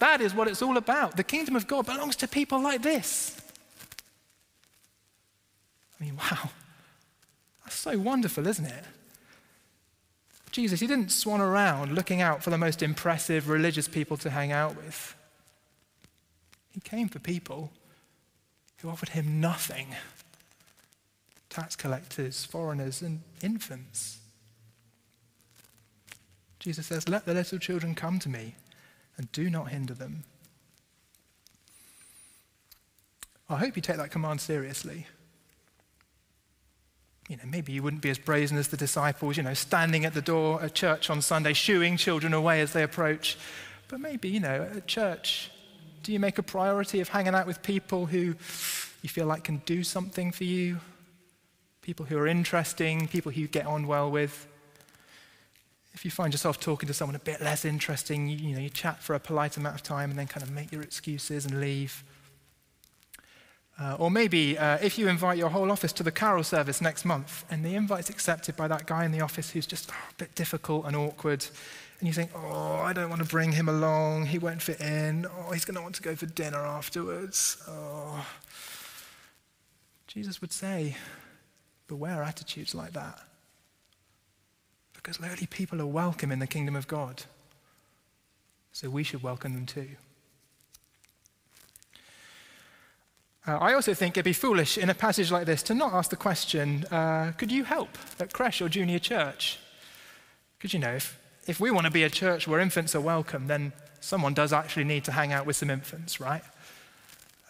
That 0.00 0.20
is 0.20 0.34
what 0.34 0.48
it's 0.48 0.62
all 0.62 0.76
about. 0.76 1.16
The 1.16 1.24
kingdom 1.24 1.54
of 1.54 1.66
God 1.66 1.86
belongs 1.86 2.16
to 2.16 2.28
people 2.28 2.60
like 2.60 2.82
this. 2.82 3.40
I 6.00 6.04
mean, 6.04 6.16
wow. 6.16 6.50
That's 7.64 7.76
so 7.76 7.96
wonderful, 7.98 8.46
isn't 8.46 8.66
it? 8.66 8.84
Jesus, 10.54 10.78
he 10.78 10.86
didn't 10.86 11.10
swan 11.10 11.40
around 11.40 11.96
looking 11.96 12.20
out 12.20 12.44
for 12.44 12.50
the 12.50 12.56
most 12.56 12.80
impressive 12.80 13.48
religious 13.48 13.88
people 13.88 14.16
to 14.18 14.30
hang 14.30 14.52
out 14.52 14.76
with. 14.76 15.16
He 16.70 16.78
came 16.78 17.08
for 17.08 17.18
people 17.18 17.72
who 18.78 18.88
offered 18.88 19.08
him 19.08 19.40
nothing 19.40 19.96
tax 21.50 21.74
collectors, 21.74 22.44
foreigners, 22.44 23.02
and 23.02 23.22
infants. 23.42 24.20
Jesus 26.60 26.86
says, 26.86 27.08
Let 27.08 27.26
the 27.26 27.34
little 27.34 27.58
children 27.58 27.96
come 27.96 28.20
to 28.20 28.28
me 28.28 28.54
and 29.16 29.32
do 29.32 29.50
not 29.50 29.70
hinder 29.70 29.94
them. 29.94 30.22
I 33.50 33.56
hope 33.56 33.74
you 33.74 33.82
take 33.82 33.96
that 33.96 34.12
command 34.12 34.40
seriously 34.40 35.08
you 37.28 37.36
know, 37.36 37.44
maybe 37.46 37.72
you 37.72 37.82
wouldn't 37.82 38.02
be 38.02 38.10
as 38.10 38.18
brazen 38.18 38.58
as 38.58 38.68
the 38.68 38.76
disciples, 38.76 39.36
you 39.36 39.42
know, 39.42 39.54
standing 39.54 40.04
at 40.04 40.12
the 40.12 40.20
door 40.20 40.62
at 40.62 40.74
church 40.74 41.08
on 41.08 41.22
Sunday, 41.22 41.54
shooing 41.54 41.96
children 41.96 42.34
away 42.34 42.60
as 42.60 42.72
they 42.72 42.82
approach. 42.82 43.38
But 43.88 44.00
maybe, 44.00 44.28
you 44.28 44.40
know, 44.40 44.68
at 44.76 44.86
church, 44.86 45.50
do 46.02 46.12
you 46.12 46.20
make 46.20 46.38
a 46.38 46.42
priority 46.42 47.00
of 47.00 47.08
hanging 47.08 47.34
out 47.34 47.46
with 47.46 47.62
people 47.62 48.06
who 48.06 48.34
you 49.02 49.08
feel 49.08 49.26
like 49.26 49.44
can 49.44 49.62
do 49.64 49.82
something 49.82 50.32
for 50.32 50.44
you? 50.44 50.80
People 51.80 52.04
who 52.06 52.18
are 52.18 52.26
interesting, 52.26 53.08
people 53.08 53.32
who 53.32 53.40
you 53.40 53.48
get 53.48 53.66
on 53.66 53.86
well 53.86 54.10
with? 54.10 54.46
If 55.94 56.04
you 56.04 56.10
find 56.10 56.32
yourself 56.34 56.60
talking 56.60 56.86
to 56.88 56.94
someone 56.94 57.14
a 57.14 57.20
bit 57.20 57.40
less 57.40 57.64
interesting, 57.64 58.28
you, 58.28 58.36
you 58.36 58.54
know, 58.54 58.60
you 58.60 58.68
chat 58.68 59.02
for 59.02 59.14
a 59.14 59.20
polite 59.20 59.56
amount 59.56 59.76
of 59.76 59.82
time 59.82 60.10
and 60.10 60.18
then 60.18 60.26
kind 60.26 60.42
of 60.42 60.50
make 60.50 60.72
your 60.72 60.82
excuses 60.82 61.46
and 61.46 61.60
leave. 61.60 62.04
Uh, 63.78 63.96
or 63.98 64.10
maybe 64.10 64.56
uh, 64.56 64.78
if 64.80 64.98
you 64.98 65.08
invite 65.08 65.36
your 65.36 65.48
whole 65.48 65.72
office 65.72 65.92
to 65.92 66.04
the 66.04 66.12
carol 66.12 66.44
service 66.44 66.80
next 66.80 67.04
month 67.04 67.44
and 67.50 67.64
the 67.64 67.74
invite's 67.74 68.08
accepted 68.08 68.56
by 68.56 68.68
that 68.68 68.86
guy 68.86 69.04
in 69.04 69.10
the 69.10 69.20
office 69.20 69.50
who's 69.50 69.66
just 69.66 69.90
oh, 69.90 69.96
a 70.10 70.14
bit 70.14 70.32
difficult 70.36 70.86
and 70.86 70.94
awkward, 70.94 71.44
and 71.98 72.06
you 72.06 72.12
think, 72.12 72.30
oh, 72.36 72.76
I 72.76 72.92
don't 72.92 73.10
want 73.10 73.22
to 73.22 73.28
bring 73.28 73.52
him 73.52 73.68
along, 73.68 74.26
he 74.26 74.38
won't 74.38 74.62
fit 74.62 74.80
in, 74.80 75.26
oh, 75.26 75.50
he's 75.52 75.64
going 75.64 75.74
to 75.74 75.82
want 75.82 75.96
to 75.96 76.02
go 76.02 76.14
for 76.14 76.26
dinner 76.26 76.58
afterwards. 76.58 77.56
Oh. 77.66 78.24
Jesus 80.06 80.40
would 80.40 80.52
say, 80.52 80.96
beware 81.88 82.22
attitudes 82.22 82.74
like 82.74 82.92
that. 82.92 83.18
Because 84.94 85.20
lowly 85.20 85.46
people 85.46 85.82
are 85.82 85.86
welcome 85.86 86.30
in 86.30 86.38
the 86.38 86.46
kingdom 86.46 86.76
of 86.76 86.86
God. 86.86 87.24
So 88.70 88.88
we 88.88 89.02
should 89.02 89.22
welcome 89.22 89.54
them 89.54 89.66
too. 89.66 89.88
Uh, 93.46 93.58
I 93.58 93.74
also 93.74 93.92
think 93.92 94.16
it'd 94.16 94.24
be 94.24 94.32
foolish 94.32 94.78
in 94.78 94.88
a 94.88 94.94
passage 94.94 95.30
like 95.30 95.44
this 95.44 95.62
to 95.64 95.74
not 95.74 95.92
ask 95.92 96.08
the 96.08 96.16
question 96.16 96.84
uh, 96.90 97.32
could 97.36 97.52
you 97.52 97.64
help 97.64 97.98
at 98.18 98.32
creche 98.32 98.62
or 98.62 98.68
junior 98.68 98.98
church? 98.98 99.58
Because, 100.56 100.72
you 100.72 100.80
know, 100.80 100.94
if, 100.94 101.18
if 101.46 101.60
we 101.60 101.70
want 101.70 101.84
to 101.84 101.92
be 101.92 102.04
a 102.04 102.10
church 102.10 102.48
where 102.48 102.58
infants 102.58 102.94
are 102.94 103.02
welcome, 103.02 103.46
then 103.46 103.72
someone 104.00 104.32
does 104.32 104.52
actually 104.52 104.84
need 104.84 105.04
to 105.04 105.12
hang 105.12 105.32
out 105.32 105.44
with 105.44 105.56
some 105.56 105.68
infants, 105.68 106.20
right? 106.20 106.42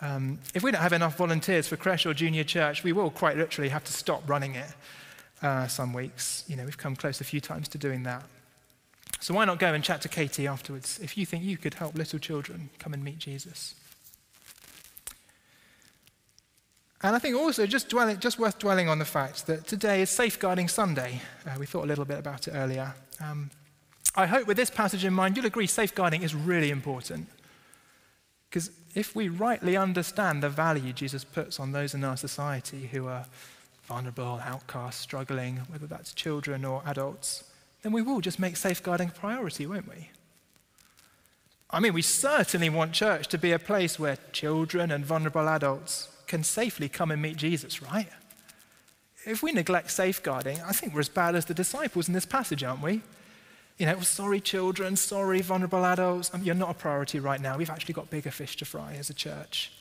Um, 0.01 0.41
if 0.53 0.65
we 0.65 0.73
don't 0.73 0.81
have 0.81 0.93
enough 0.93 1.17
volunteers 1.17 1.69
for 1.69 1.77
creche 1.77 2.07
or 2.07 2.15
junior 2.15 2.45
church, 2.45 2.83
we 2.83 2.93
will 2.93 3.11
quite 3.11 3.37
literally 3.37 3.69
have 3.69 3.85
to 3.85 3.93
stop 3.93 4.29
running 4.29 4.57
it 4.57 4.75
uh, 5.43 5.69
some 5.69 5.93
weeks. 5.93 6.45
You 6.49 6.57
know, 6.57 6.65
we've 6.65 6.79
come 6.79 6.97
close 6.97 7.21
a 7.21 7.25
few 7.25 7.41
times 7.41 7.69
to 7.69 7.79
doing 7.79 8.03
that. 8.03 8.25
So 9.21 9.33
why 9.33 9.45
not 9.45 9.59
go 9.59 9.73
and 9.73 9.83
chat 9.83 10.03
to 10.03 10.09
Katie 10.09 10.47
afterwards 10.47 10.99
if 11.03 11.17
you 11.17 11.25
think 11.25 11.45
you 11.45 11.57
could 11.57 11.75
help 11.75 11.95
little 11.95 12.19
children 12.19 12.71
come 12.79 12.93
and 12.93 13.05
meet 13.05 13.19
Jesus? 13.19 13.75
And 17.05 17.15
I 17.15 17.19
think 17.19 17.37
also 17.37 17.67
just, 17.67 17.91
dwelling, 17.91 18.19
just 18.19 18.39
worth 18.39 18.59
dwelling 18.59 18.89
on 18.89 18.99
the 18.99 19.05
fact 19.05 19.47
that 19.47 19.67
today 19.67 20.01
is 20.01 20.09
Safeguarding 20.09 20.69
Sunday. 20.69 21.21
Uh, 21.47 21.51
we 21.59 21.67
thought 21.67 21.85
a 21.85 21.87
little 21.87 22.07
bit 22.07 22.19
about 22.19 22.49
it 22.49 22.53
earlier. 22.53 22.95
Um, 23.21 23.51
I 24.15 24.25
hope 24.25 24.47
with 24.47 24.57
this 24.57 24.71
passage 24.71 25.05
in 25.05 25.13
mind, 25.13 25.37
you'll 25.37 25.45
agree 25.45 25.67
safeguarding 25.67 26.23
is 26.23 26.35
really 26.35 26.71
important. 26.71 27.29
Because 28.49 28.71
if 28.95 29.15
we 29.15 29.29
rightly 29.29 29.77
understand 29.77 30.43
the 30.43 30.49
value 30.49 30.95
Jesus 30.95 31.25
puts 31.25 31.61
on 31.61 31.73
those 31.73 31.93
in 31.93 32.05
our 32.05 32.17
society 32.17 32.89
who 32.91 33.07
are 33.07 33.27
vulnerable, 33.83 34.41
outcasts, 34.43 35.03
struggling, 35.03 35.57
whether 35.69 35.87
that's 35.87 36.15
children 36.15 36.65
or 36.65 36.83
adults, 36.87 37.45
then 37.83 37.93
we 37.93 38.01
will 38.01 38.23
just 38.23 38.39
make 38.39 38.57
safeguarding 38.57 39.09
a 39.11 39.13
priority, 39.13 39.67
won't 39.67 39.91
we? 39.91 40.09
I 41.69 41.81
mean, 41.81 41.93
we 41.93 42.01
certainly 42.01 42.71
want 42.71 42.95
church 42.95 43.29
to 43.29 43.37
be 43.37 43.53
a 43.53 43.59
place 43.59 43.99
where 43.99 44.17
children 44.33 44.91
and 44.91 45.05
vulnerable 45.05 45.51
adults 45.51 46.09
can 46.27 46.45
safely 46.45 46.89
come 46.89 47.11
and 47.11 47.21
meet 47.21 47.37
Jesus, 47.37 47.83
right? 47.83 48.09
if 49.27 49.43
we 49.43 49.53
neglect 49.53 49.91
safeguarding, 49.91 50.61
I 50.63 50.73
think 50.73 50.95
we're 50.95 51.01
as 51.01 51.09
bad 51.09 51.35
as 51.35 51.47
the 51.47 51.55
disciples 51.55 52.09
in 52.09 52.15
this 52.15 52.27
passage, 52.27 52.63
aren't 52.63 52.83
we? 52.83 53.03
You 53.79 53.87
know, 53.87 54.01
sorry, 54.01 54.41
children, 54.41 54.97
sorry, 54.97 55.41
vulnerable 55.41 55.85
adults, 55.85 56.33
um, 56.33 56.43
you're 56.43 56.55
not 56.55 56.71
a 56.71 56.75
priority 56.75 57.19
right 57.19 57.41
now. 57.41 57.57
We've 57.57 57.71
actually 57.71 57.95
got 57.95 58.11
bigger 58.11 58.31
fish 58.31 58.57
to 58.59 58.65
fry 58.65 58.95
as 58.95 59.11
a 59.11 59.15
church. 59.15 59.73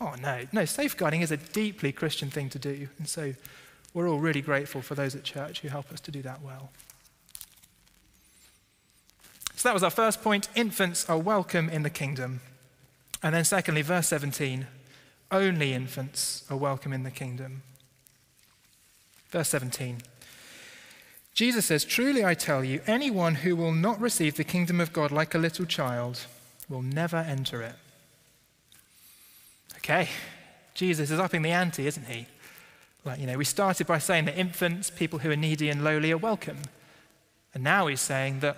Oh, 0.00 0.14
no. 0.20 0.46
No, 0.52 0.64
safeguarding 0.64 1.22
is 1.22 1.30
a 1.30 1.36
deeply 1.36 1.92
Christian 1.92 2.30
thing 2.30 2.50
to 2.50 2.58
do. 2.58 2.88
And 2.98 3.08
so 3.08 3.34
we're 3.94 4.08
all 4.08 4.18
really 4.18 4.42
grateful 4.42 4.82
for 4.82 4.94
those 4.94 5.14
at 5.14 5.24
church 5.24 5.60
who 5.60 5.68
help 5.68 5.90
us 5.92 6.00
to 6.00 6.10
do 6.10 6.22
that 6.22 6.42
well. 6.42 6.70
So 9.56 9.68
that 9.68 9.74
was 9.74 9.82
our 9.82 9.90
first 9.90 10.22
point. 10.22 10.48
Infants 10.54 11.08
are 11.08 11.18
welcome 11.18 11.68
in 11.68 11.82
the 11.82 11.90
kingdom. 11.90 12.40
And 13.22 13.34
then, 13.34 13.44
secondly, 13.44 13.82
verse 13.82 14.08
17 14.08 14.66
only 15.30 15.74
infants 15.74 16.44
are 16.50 16.56
welcome 16.56 16.92
in 16.92 17.02
the 17.02 17.10
kingdom. 17.10 17.62
Verse 19.30 19.48
17. 19.48 19.98
Jesus 21.34 21.66
says, 21.66 21.84
Truly 21.84 22.24
I 22.24 22.34
tell 22.34 22.64
you, 22.64 22.80
anyone 22.86 23.36
who 23.36 23.54
will 23.54 23.72
not 23.72 24.00
receive 24.00 24.36
the 24.36 24.44
kingdom 24.44 24.80
of 24.80 24.92
God 24.92 25.12
like 25.12 25.34
a 25.34 25.38
little 25.38 25.66
child 25.66 26.26
will 26.68 26.82
never 26.82 27.18
enter 27.18 27.62
it. 27.62 27.74
Okay, 29.76 30.08
Jesus 30.74 31.10
is 31.10 31.20
upping 31.20 31.42
the 31.42 31.50
ante, 31.50 31.86
isn't 31.86 32.06
he? 32.06 32.26
Like, 33.04 33.20
you 33.20 33.26
know, 33.26 33.38
we 33.38 33.44
started 33.44 33.86
by 33.86 33.98
saying 33.98 34.24
that 34.24 34.36
infants, 34.36 34.90
people 34.90 35.20
who 35.20 35.30
are 35.30 35.36
needy 35.36 35.68
and 35.68 35.84
lowly, 35.84 36.10
are 36.10 36.18
welcome. 36.18 36.58
And 37.54 37.62
now 37.62 37.86
he's 37.86 38.00
saying 38.00 38.40
that 38.40 38.56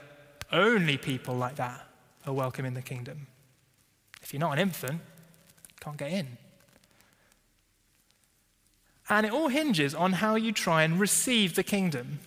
only 0.50 0.96
people 0.96 1.34
like 1.34 1.56
that 1.56 1.86
are 2.26 2.32
welcome 2.32 2.64
in 2.64 2.74
the 2.74 2.82
kingdom. 2.82 3.26
If 4.22 4.32
you're 4.32 4.40
not 4.40 4.52
an 4.52 4.58
infant, 4.58 5.00
can't 5.80 5.96
get 5.96 6.12
in. 6.12 6.38
And 9.10 9.26
it 9.26 9.32
all 9.32 9.48
hinges 9.48 9.94
on 9.94 10.14
how 10.14 10.36
you 10.36 10.52
try 10.52 10.84
and 10.84 11.00
receive 11.00 11.56
the 11.56 11.64
kingdom. 11.64 12.20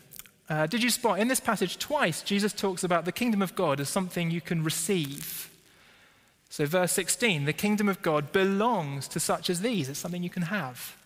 Uh, 0.50 0.68
did 0.68 0.84
you 0.84 0.90
spot 0.90 1.18
in 1.18 1.30
this 1.30 1.40
passage 1.40 1.80
twice, 1.80 2.22
Jesus 2.22 2.52
talks 2.52 2.84
about 2.84 3.06
the 3.06 3.14
kingdom 3.14 3.42
of 3.42 3.56
God 3.56 3.80
as 3.80 3.88
something 3.88 4.30
you 4.30 4.42
can 4.42 4.64
receive? 4.64 5.50
So, 6.50 6.66
verse 6.66 6.92
16, 6.92 7.46
the 7.46 7.54
kingdom 7.54 7.88
of 7.88 8.02
God 8.02 8.34
belongs 8.34 9.08
to 9.08 9.20
such 9.20 9.50
as 9.50 9.62
these. 9.62 9.88
It's 9.90 9.98
something 9.98 10.22
you 10.22 10.30
can 10.30 10.44
have. 10.44 10.98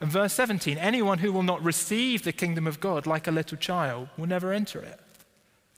And 0.00 0.10
verse 0.10 0.34
17, 0.34 0.78
anyone 0.78 1.18
who 1.18 1.32
will 1.32 1.42
not 1.42 1.64
receive 1.64 2.22
the 2.22 2.32
kingdom 2.32 2.66
of 2.66 2.78
God 2.78 3.06
like 3.06 3.26
a 3.26 3.32
little 3.32 3.58
child 3.58 4.08
will 4.16 4.28
never 4.28 4.52
enter 4.52 4.80
it. 4.80 5.00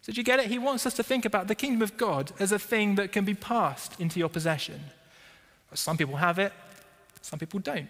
So, 0.02 0.06
did 0.06 0.18
you 0.18 0.24
get 0.24 0.40
it? 0.40 0.48
He 0.48 0.58
wants 0.58 0.84
us 0.84 0.94
to 0.94 1.04
think 1.04 1.24
about 1.24 1.46
the 1.46 1.54
kingdom 1.54 1.80
of 1.80 1.96
God 1.96 2.32
as 2.40 2.50
a 2.50 2.58
thing 2.58 2.96
that 2.96 3.12
can 3.12 3.24
be 3.24 3.34
passed 3.34 3.98
into 4.00 4.18
your 4.18 4.28
possession. 4.28 4.80
Some 5.74 5.96
people 5.96 6.16
have 6.16 6.40
it, 6.40 6.52
some 7.22 7.38
people 7.38 7.60
don't. 7.60 7.88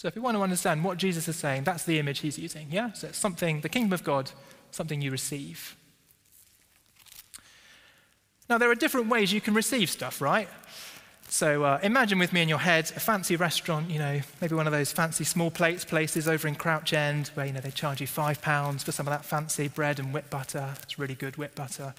So 0.00 0.08
if 0.08 0.14
we 0.14 0.22
want 0.22 0.34
to 0.38 0.42
understand 0.42 0.82
what 0.82 0.96
Jesus 0.96 1.28
is 1.28 1.36
saying, 1.36 1.64
that's 1.64 1.84
the 1.84 1.98
image 1.98 2.20
he's 2.20 2.38
using. 2.38 2.68
Yeah? 2.70 2.92
So 2.92 3.08
it's 3.08 3.18
something, 3.18 3.60
the 3.60 3.68
kingdom 3.68 3.92
of 3.92 4.02
God, 4.02 4.30
something 4.70 5.02
you 5.02 5.10
receive. 5.10 5.76
Now, 8.48 8.56
there 8.56 8.70
are 8.70 8.74
different 8.74 9.10
ways 9.10 9.30
you 9.30 9.42
can 9.42 9.52
receive 9.52 9.90
stuff, 9.90 10.22
right? 10.22 10.48
So 11.28 11.64
uh, 11.64 11.80
imagine 11.82 12.18
with 12.18 12.32
me 12.32 12.40
in 12.40 12.48
your 12.48 12.60
head 12.60 12.90
a 12.96 12.98
fancy 12.98 13.36
restaurant, 13.36 13.90
you 13.90 13.98
know, 13.98 14.20
maybe 14.40 14.54
one 14.54 14.66
of 14.66 14.72
those 14.72 14.90
fancy 14.90 15.24
small 15.24 15.50
plates 15.50 15.84
places 15.84 16.26
over 16.26 16.48
in 16.48 16.54
Crouch 16.54 16.94
End 16.94 17.28
where, 17.34 17.44
you 17.44 17.52
know, 17.52 17.60
they 17.60 17.70
charge 17.70 18.00
you 18.00 18.06
five 18.06 18.40
pounds 18.40 18.82
for 18.82 18.92
some 18.92 19.06
of 19.06 19.12
that 19.12 19.26
fancy 19.26 19.68
bread 19.68 19.98
and 19.98 20.14
whip 20.14 20.30
butter. 20.30 20.76
It's 20.82 20.98
really 20.98 21.14
good 21.14 21.36
whip 21.36 21.54
butter. 21.54 21.92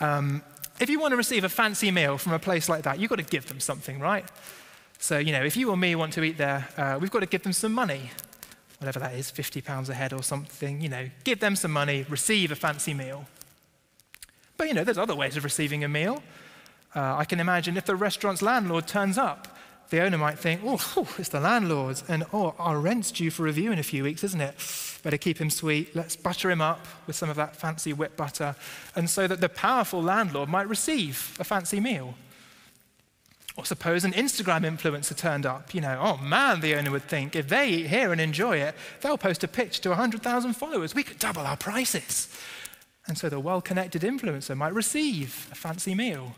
Um, 0.00 0.42
if 0.80 0.88
you 0.88 0.98
want 0.98 1.12
to 1.12 1.18
receive 1.18 1.44
a 1.44 1.50
fancy 1.50 1.90
meal 1.90 2.16
from 2.16 2.32
a 2.32 2.38
place 2.38 2.66
like 2.66 2.84
that, 2.84 2.98
you've 2.98 3.10
got 3.10 3.16
to 3.16 3.24
give 3.24 3.46
them 3.48 3.60
something, 3.60 4.00
right? 4.00 4.24
So, 4.98 5.18
you 5.18 5.32
know, 5.32 5.42
if 5.42 5.56
you 5.56 5.70
or 5.70 5.76
me 5.76 5.94
want 5.94 6.12
to 6.14 6.22
eat 6.22 6.38
there, 6.38 6.68
uh, 6.76 6.98
we've 7.00 7.10
got 7.10 7.20
to 7.20 7.26
give 7.26 7.42
them 7.42 7.52
some 7.52 7.72
money, 7.72 8.10
whatever 8.78 8.98
that 8.98 9.14
is, 9.14 9.30
£50 9.30 9.88
a 9.88 9.94
head 9.94 10.12
or 10.12 10.22
something, 10.22 10.80
you 10.80 10.88
know, 10.88 11.08
give 11.24 11.40
them 11.40 11.54
some 11.56 11.70
money, 11.70 12.06
receive 12.08 12.50
a 12.50 12.56
fancy 12.56 12.94
meal. 12.94 13.26
But, 14.56 14.68
you 14.68 14.74
know, 14.74 14.84
there's 14.84 14.98
other 14.98 15.14
ways 15.14 15.36
of 15.36 15.44
receiving 15.44 15.84
a 15.84 15.88
meal. 15.88 16.22
Uh, 16.94 17.16
I 17.16 17.24
can 17.24 17.40
imagine 17.40 17.76
if 17.76 17.84
the 17.84 17.94
restaurant's 17.94 18.40
landlord 18.40 18.86
turns 18.86 19.18
up, 19.18 19.56
the 19.90 20.00
owner 20.00 20.18
might 20.18 20.38
think, 20.38 20.62
oh, 20.64 21.08
it's 21.18 21.28
the 21.28 21.40
landlord, 21.40 22.02
and 22.08 22.24
oh, 22.32 22.54
our 22.58 22.80
rent's 22.80 23.12
due 23.12 23.30
for 23.30 23.42
review 23.42 23.70
in 23.70 23.78
a 23.78 23.84
few 23.84 24.02
weeks, 24.02 24.24
isn't 24.24 24.40
it? 24.40 24.54
Better 25.02 25.18
keep 25.18 25.38
him 25.38 25.50
sweet. 25.50 25.94
Let's 25.94 26.16
butter 26.16 26.50
him 26.50 26.60
up 26.60 26.84
with 27.06 27.14
some 27.14 27.30
of 27.30 27.36
that 27.36 27.54
fancy 27.54 27.92
whipped 27.92 28.16
butter, 28.16 28.56
and 28.96 29.08
so 29.08 29.26
that 29.28 29.40
the 29.40 29.48
powerful 29.48 30.02
landlord 30.02 30.48
might 30.48 30.68
receive 30.68 31.36
a 31.38 31.44
fancy 31.44 31.78
meal. 31.78 32.14
Or 33.56 33.64
suppose 33.64 34.04
an 34.04 34.12
Instagram 34.12 34.64
influencer 34.66 35.16
turned 35.16 35.46
up. 35.46 35.74
You 35.74 35.80
know, 35.80 35.98
oh 36.00 36.22
man, 36.22 36.60
the 36.60 36.74
owner 36.74 36.90
would 36.90 37.04
think, 37.04 37.34
if 37.34 37.48
they 37.48 37.70
eat 37.70 37.86
here 37.86 38.12
and 38.12 38.20
enjoy 38.20 38.58
it, 38.58 38.74
they'll 39.00 39.16
post 39.16 39.42
a 39.44 39.48
pitch 39.48 39.80
to 39.80 39.88
100,000 39.90 40.52
followers. 40.52 40.94
We 40.94 41.02
could 41.02 41.18
double 41.18 41.42
our 41.42 41.56
prices. 41.56 42.28
And 43.06 43.16
so 43.16 43.28
the 43.28 43.40
well 43.40 43.62
connected 43.62 44.02
influencer 44.02 44.56
might 44.56 44.74
receive 44.74 45.48
a 45.50 45.54
fancy 45.54 45.94
meal. 45.94 46.36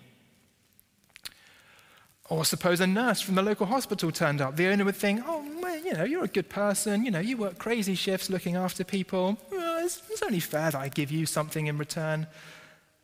Or 2.31 2.45
suppose 2.45 2.81
a 2.81 2.87
nurse 2.87 3.21
from 3.21 3.37
the 3.37 3.43
local 3.43 3.67
hospital 3.67 4.13
turned 4.13 4.41
up. 4.41 4.57
The 4.57 4.69
owner 4.69 4.85
would 4.85 4.97
think, 4.97 5.23
oh, 5.27 5.43
man, 5.43 5.85
you 5.85 5.95
know, 5.95 6.05
you're 6.05 6.25
a 6.25 6.29
good 6.29 6.51
person. 6.51 7.05
You 7.05 7.11
know, 7.11 7.21
you 7.21 7.39
work 7.39 7.59
crazy 7.59 7.95
shifts 7.95 8.29
looking 8.29 8.55
after 8.55 8.85
people. 8.85 9.39
Well, 9.51 9.85
it's, 9.85 10.03
it's 10.11 10.23
only 10.23 10.41
fair 10.41 10.71
that 10.71 10.75
I 10.75 10.89
give 10.89 11.11
you 11.11 11.25
something 11.25 11.67
in 11.67 11.79
return. 11.79 12.27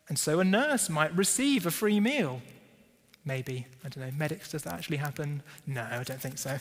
And 0.07 0.19
so 0.19 0.39
a 0.39 0.45
nurse 0.45 0.89
might 0.89 1.13
receive 1.17 1.65
a 1.65 1.71
free 1.71 1.99
meal 1.99 2.41
Maybe. 3.25 3.65
I 3.83 3.89
don't 3.89 4.05
know. 4.05 4.11
Medics, 4.17 4.51
does 4.51 4.63
that 4.63 4.73
actually 4.73 4.97
happen? 4.97 5.41
No, 5.65 5.85
I 5.89 6.03
don't 6.03 6.21
think 6.21 6.37
so. 6.37 6.57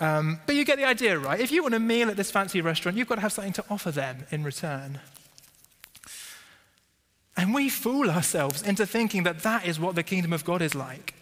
Um, 0.00 0.40
but 0.46 0.56
you 0.56 0.64
get 0.64 0.78
the 0.78 0.84
idea, 0.84 1.18
right? 1.18 1.38
If 1.38 1.52
you 1.52 1.62
want 1.62 1.74
a 1.74 1.78
meal 1.78 2.08
at 2.08 2.16
this 2.16 2.30
fancy 2.30 2.60
restaurant, 2.60 2.96
you've 2.96 3.08
got 3.08 3.16
to 3.16 3.20
have 3.20 3.32
something 3.32 3.52
to 3.54 3.64
offer 3.68 3.90
them 3.90 4.26
in 4.30 4.42
return. 4.42 5.00
And 7.36 7.54
we 7.54 7.68
fool 7.68 8.10
ourselves 8.10 8.62
into 8.62 8.86
thinking 8.86 9.22
that 9.24 9.40
that 9.40 9.66
is 9.66 9.78
what 9.78 9.94
the 9.94 10.02
kingdom 10.02 10.32
of 10.32 10.44
God 10.44 10.62
is 10.62 10.74
like. 10.74 11.14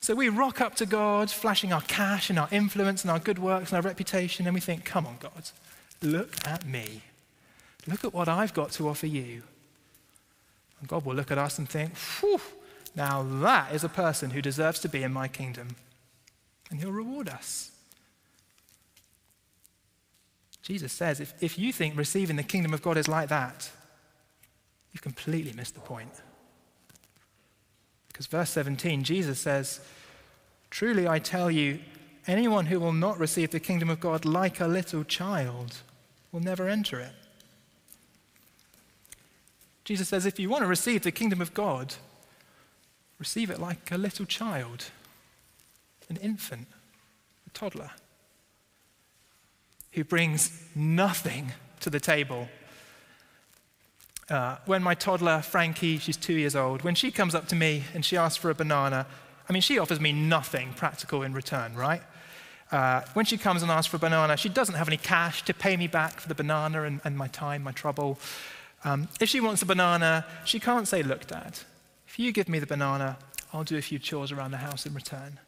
So 0.00 0.14
we 0.14 0.30
rock 0.30 0.60
up 0.60 0.74
to 0.76 0.86
God, 0.86 1.30
flashing 1.30 1.72
our 1.72 1.82
cash 1.82 2.30
and 2.30 2.38
our 2.38 2.48
influence 2.50 3.02
and 3.02 3.10
our 3.10 3.18
good 3.18 3.38
works 3.38 3.70
and 3.70 3.76
our 3.76 3.82
reputation, 3.82 4.46
and 4.46 4.54
we 4.54 4.60
think, 4.60 4.84
come 4.84 5.06
on, 5.06 5.18
God, 5.20 5.50
look 6.02 6.46
at 6.46 6.66
me. 6.66 7.02
Look 7.86 8.04
at 8.04 8.14
what 8.14 8.28
I've 8.28 8.54
got 8.54 8.70
to 8.72 8.88
offer 8.88 9.06
you. 9.06 9.42
And 10.80 10.88
God 10.88 11.04
will 11.04 11.14
look 11.14 11.30
at 11.30 11.38
us 11.38 11.58
and 11.58 11.68
think, 11.68 11.96
whew, 12.20 12.40
now, 12.94 13.22
that 13.42 13.72
is 13.72 13.84
a 13.84 13.88
person 13.88 14.30
who 14.30 14.42
deserves 14.42 14.80
to 14.80 14.88
be 14.88 15.02
in 15.02 15.12
my 15.12 15.28
kingdom, 15.28 15.76
and 16.70 16.80
he'll 16.80 16.92
reward 16.92 17.28
us. 17.28 17.70
Jesus 20.62 20.92
says 20.92 21.20
if, 21.20 21.34
if 21.40 21.58
you 21.58 21.72
think 21.72 21.96
receiving 21.96 22.36
the 22.36 22.42
kingdom 22.42 22.74
of 22.74 22.82
God 22.82 22.96
is 22.96 23.08
like 23.08 23.28
that, 23.28 23.70
you've 24.92 25.02
completely 25.02 25.52
missed 25.52 25.74
the 25.74 25.80
point. 25.80 26.12
Because 28.08 28.26
verse 28.26 28.50
17, 28.50 29.02
Jesus 29.02 29.38
says, 29.38 29.80
Truly 30.68 31.08
I 31.08 31.18
tell 31.18 31.50
you, 31.50 31.80
anyone 32.26 32.66
who 32.66 32.78
will 32.78 32.92
not 32.92 33.18
receive 33.18 33.50
the 33.50 33.60
kingdom 33.60 33.88
of 33.88 34.00
God 34.00 34.24
like 34.24 34.60
a 34.60 34.66
little 34.66 35.04
child 35.04 35.78
will 36.30 36.40
never 36.40 36.68
enter 36.68 37.00
it. 37.00 37.12
Jesus 39.84 40.08
says, 40.08 40.26
if 40.26 40.38
you 40.38 40.48
want 40.48 40.62
to 40.62 40.68
receive 40.68 41.02
the 41.02 41.10
kingdom 41.10 41.40
of 41.40 41.52
God, 41.52 41.94
Receive 43.20 43.50
it 43.50 43.60
like 43.60 43.92
a 43.92 43.98
little 43.98 44.24
child, 44.24 44.86
an 46.08 46.16
infant, 46.16 46.66
a 47.46 47.50
toddler, 47.50 47.90
who 49.92 50.02
brings 50.02 50.62
nothing 50.74 51.52
to 51.80 51.90
the 51.90 52.00
table. 52.00 52.48
Uh, 54.30 54.56
when 54.64 54.82
my 54.82 54.94
toddler, 54.94 55.42
Frankie, 55.42 55.98
she's 55.98 56.16
two 56.16 56.32
years 56.32 56.56
old, 56.56 56.82
when 56.82 56.94
she 56.94 57.10
comes 57.10 57.34
up 57.34 57.46
to 57.48 57.54
me 57.54 57.84
and 57.94 58.04
she 58.06 58.16
asks 58.16 58.38
for 58.38 58.48
a 58.48 58.54
banana, 58.54 59.06
I 59.48 59.52
mean, 59.52 59.62
she 59.62 59.78
offers 59.78 60.00
me 60.00 60.12
nothing 60.12 60.72
practical 60.72 61.22
in 61.22 61.34
return, 61.34 61.74
right? 61.74 62.02
Uh, 62.72 63.02
when 63.12 63.26
she 63.26 63.36
comes 63.36 63.62
and 63.62 63.70
asks 63.70 63.88
for 63.88 63.96
a 63.96 64.00
banana, 64.00 64.36
she 64.38 64.48
doesn't 64.48 64.76
have 64.76 64.88
any 64.88 64.96
cash 64.96 65.42
to 65.42 65.52
pay 65.52 65.76
me 65.76 65.88
back 65.88 66.20
for 66.20 66.28
the 66.28 66.34
banana 66.34 66.84
and, 66.84 67.00
and 67.04 67.18
my 67.18 67.26
time, 67.28 67.62
my 67.64 67.72
trouble. 67.72 68.18
Um, 68.82 69.08
if 69.20 69.28
she 69.28 69.40
wants 69.40 69.60
a 69.60 69.66
banana, 69.66 70.24
she 70.46 70.58
can't 70.58 70.88
say, 70.88 71.02
Look, 71.02 71.26
Dad, 71.26 71.58
if 72.10 72.18
you 72.18 72.32
give 72.32 72.48
me 72.48 72.58
the 72.58 72.66
banana, 72.66 73.16
I'll 73.52 73.62
do 73.62 73.76
a 73.76 73.82
few 73.82 74.00
chores 74.00 74.32
around 74.32 74.50
the 74.50 74.56
house 74.56 74.84
in 74.84 74.92
return. 74.94 75.38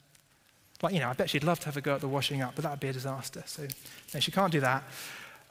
Like, 0.80 0.94
you 0.94 1.00
know, 1.00 1.08
I 1.08 1.12
bet 1.12 1.28
she'd 1.28 1.42
love 1.42 1.58
to 1.60 1.66
have 1.66 1.76
a 1.76 1.80
go 1.80 1.96
at 1.96 2.00
the 2.00 2.06
washing 2.06 2.40
up, 2.40 2.54
but 2.54 2.62
that 2.62 2.70
would 2.70 2.80
be 2.80 2.86
a 2.86 2.92
disaster. 2.92 3.42
So, 3.46 3.66
no, 4.14 4.20
she 4.20 4.30
can't 4.30 4.52
do 4.52 4.60
that. 4.60 4.84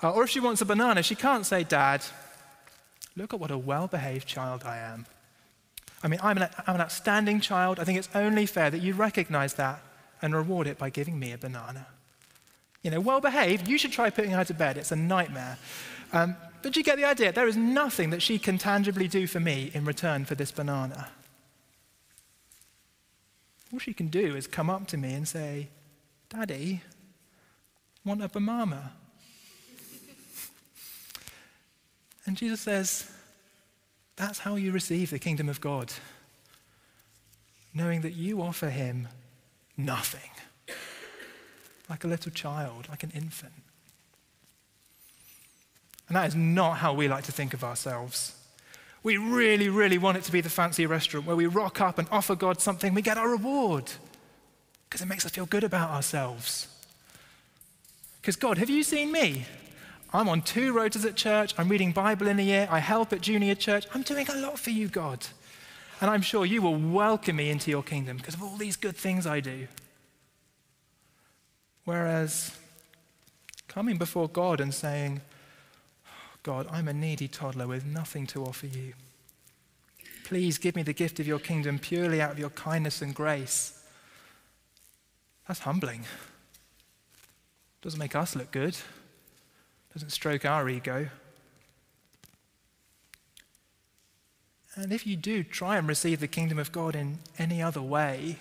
Uh, 0.02 0.12
or 0.12 0.24
if 0.24 0.30
she 0.30 0.40
wants 0.40 0.62
a 0.62 0.66
banana, 0.66 1.04
she 1.04 1.16
can't 1.16 1.46
say, 1.46 1.66
Dad, 1.66 2.02
look 3.18 3.34
at 3.34 3.42
what 3.42 3.52
a 3.52 3.58
well 3.58 3.88
behaved 3.88 4.26
child 4.26 4.64
I 4.66 4.78
am. 4.78 5.06
I 6.02 6.08
mean, 6.08 6.22
I'm 6.24 6.38
an, 6.38 6.48
I'm 6.66 6.76
an 6.76 6.82
outstanding 6.82 7.42
child. 7.42 7.82
I 7.82 7.84
think 7.84 8.00
it's 8.00 8.10
only 8.16 8.46
fair 8.46 8.70
that 8.70 8.82
you 8.82 8.94
recognize 8.94 9.56
that 9.56 9.82
and 10.22 10.34
reward 10.34 10.66
it 10.66 10.78
by 10.78 10.90
giving 10.90 11.20
me 11.20 11.34
a 11.34 11.38
banana. 11.38 11.88
You 12.84 12.92
know, 12.92 13.02
well 13.02 13.20
behaved, 13.20 13.68
you 13.68 13.78
should 13.78 13.92
try 13.92 14.10
putting 14.10 14.32
her 14.32 14.46
to 14.46 14.54
bed. 14.54 14.78
It's 14.78 14.94
a 14.94 14.96
nightmare. 14.96 15.58
Um, 16.14 16.38
but 16.64 16.76
you 16.76 16.84
get 16.84 16.98
the 16.98 17.06
idea. 17.06 17.32
There 17.32 17.48
is 17.48 17.58
nothing 17.58 18.10
that 18.12 18.22
she 18.22 18.38
can 18.40 18.58
tangibly 18.58 19.08
do 19.08 19.28
for 19.28 19.40
me 19.40 19.72
in 19.74 19.86
return 19.86 20.26
for 20.26 20.36
this 20.36 20.52
banana. 20.52 21.10
All 23.72 23.80
she 23.80 23.94
can 23.94 24.08
do 24.08 24.36
is 24.36 24.48
come 24.48 24.70
up 24.70 24.88
to 24.88 24.98
me 24.98 25.14
and 25.14 25.28
say, 25.28 25.70
Daddy, 26.30 26.82
want 28.04 28.24
a 28.24 28.30
banana. 28.30 28.94
and 32.26 32.36
Jesus 32.36 32.62
says, 32.62 33.10
that's 34.16 34.40
how 34.40 34.56
you 34.56 34.72
receive 34.72 35.10
the 35.10 35.20
kingdom 35.20 35.50
of 35.50 35.62
God, 35.62 35.92
knowing 37.74 38.02
that 38.02 38.14
you 38.14 38.42
offer 38.42 38.70
him 38.70 39.08
nothing, 39.76 40.30
like 41.90 42.04
a 42.04 42.08
little 42.08 42.32
child, 42.32 42.88
like 42.90 43.04
an 43.04 43.12
infant. 43.16 43.54
And 46.12 46.18
that 46.18 46.28
is 46.28 46.36
not 46.36 46.80
how 46.80 46.94
we 46.94 47.08
like 47.08 47.24
to 47.24 47.32
think 47.32 47.54
of 47.54 47.64
ourselves. 47.64 48.36
We 49.02 49.16
really, 49.16 49.70
really 49.70 49.98
want 49.98 50.18
it 50.18 50.26
to 50.26 50.32
be 50.34 50.42
the 50.42 50.50
fancy 50.50 50.86
restaurant 50.86 51.26
where 51.26 51.38
we 51.38 51.46
rock 51.46 51.80
up 51.80 51.98
and 51.98 52.06
offer 52.12 52.36
God 52.36 52.60
something, 52.60 52.94
we 52.94 53.02
get 53.02 53.18
our 53.18 53.30
reward 53.30 53.90
because 54.90 55.02
it 55.02 55.06
makes 55.06 55.26
us 55.26 55.32
feel 55.32 55.46
good 55.46 55.64
about 55.64 55.90
ourselves. 55.90 56.68
Because, 58.20 58.36
God, 58.36 58.58
have 58.58 58.70
you 58.70 58.84
seen 58.84 59.14
me? 59.14 59.46
I'm 60.12 60.28
on 60.28 60.42
two 60.42 60.74
rotas 60.74 61.06
at 61.06 61.16
church. 61.16 61.56
I'm 61.58 61.70
reading 61.70 61.94
Bible 61.94 62.28
in 62.28 62.40
a 62.40 62.44
year. 62.44 62.68
I 62.70 62.80
help 62.80 63.14
at 63.14 63.22
junior 63.22 63.56
church. 63.56 63.88
I'm 63.96 64.02
doing 64.02 64.28
a 64.28 64.36
lot 64.36 64.60
for 64.60 64.72
you, 64.72 64.90
God. 64.90 65.26
And 66.02 66.12
I'm 66.12 66.22
sure 66.22 66.46
you 66.46 66.62
will 66.62 66.76
welcome 66.76 67.38
me 67.38 67.50
into 67.50 67.72
your 67.72 67.84
kingdom 67.84 68.18
because 68.18 68.34
of 68.34 68.44
all 68.44 68.58
these 68.58 68.76
good 68.76 68.98
things 68.98 69.26
I 69.26 69.40
do. 69.40 69.70
Whereas 71.86 72.54
coming 73.70 73.98
before 73.98 74.28
God 74.28 74.60
and 74.60 74.74
saying, 74.74 75.22
God, 76.44 76.68
I'm 76.72 76.88
a 76.88 76.94
needy 76.94 77.28
toddler 77.28 77.68
with 77.68 77.86
nothing 77.86 78.26
to 78.28 78.44
offer 78.44 78.68
you. 78.68 78.94
Please 80.24 80.58
give 80.58 80.76
me 80.76 80.84
the 80.84 80.94
gift 80.94 81.20
of 81.20 81.28
your 81.28 81.40
kingdom 81.40 81.78
purely 81.78 82.22
out 82.22 82.32
of 82.32 82.40
your 82.40 82.50
kindness 82.52 83.02
and 83.02 83.14
grace. 83.14 83.84
That's 85.48 85.60
humbling. 85.60 86.06
Doesn't 87.82 88.00
make 88.00 88.16
us 88.16 88.36
look 88.36 88.52
good, 88.52 88.78
doesn't 89.94 90.12
stroke 90.12 90.46
our 90.46 90.70
ego. 90.70 91.10
And 94.76 94.94
if 94.94 95.06
you 95.06 95.18
do 95.18 95.44
try 95.44 95.78
and 95.78 95.88
receive 95.88 96.22
the 96.22 96.28
kingdom 96.28 96.58
of 96.58 96.72
God 96.72 96.96
in 96.96 97.20
any 97.38 97.62
other 97.62 97.82
way, 97.82 98.38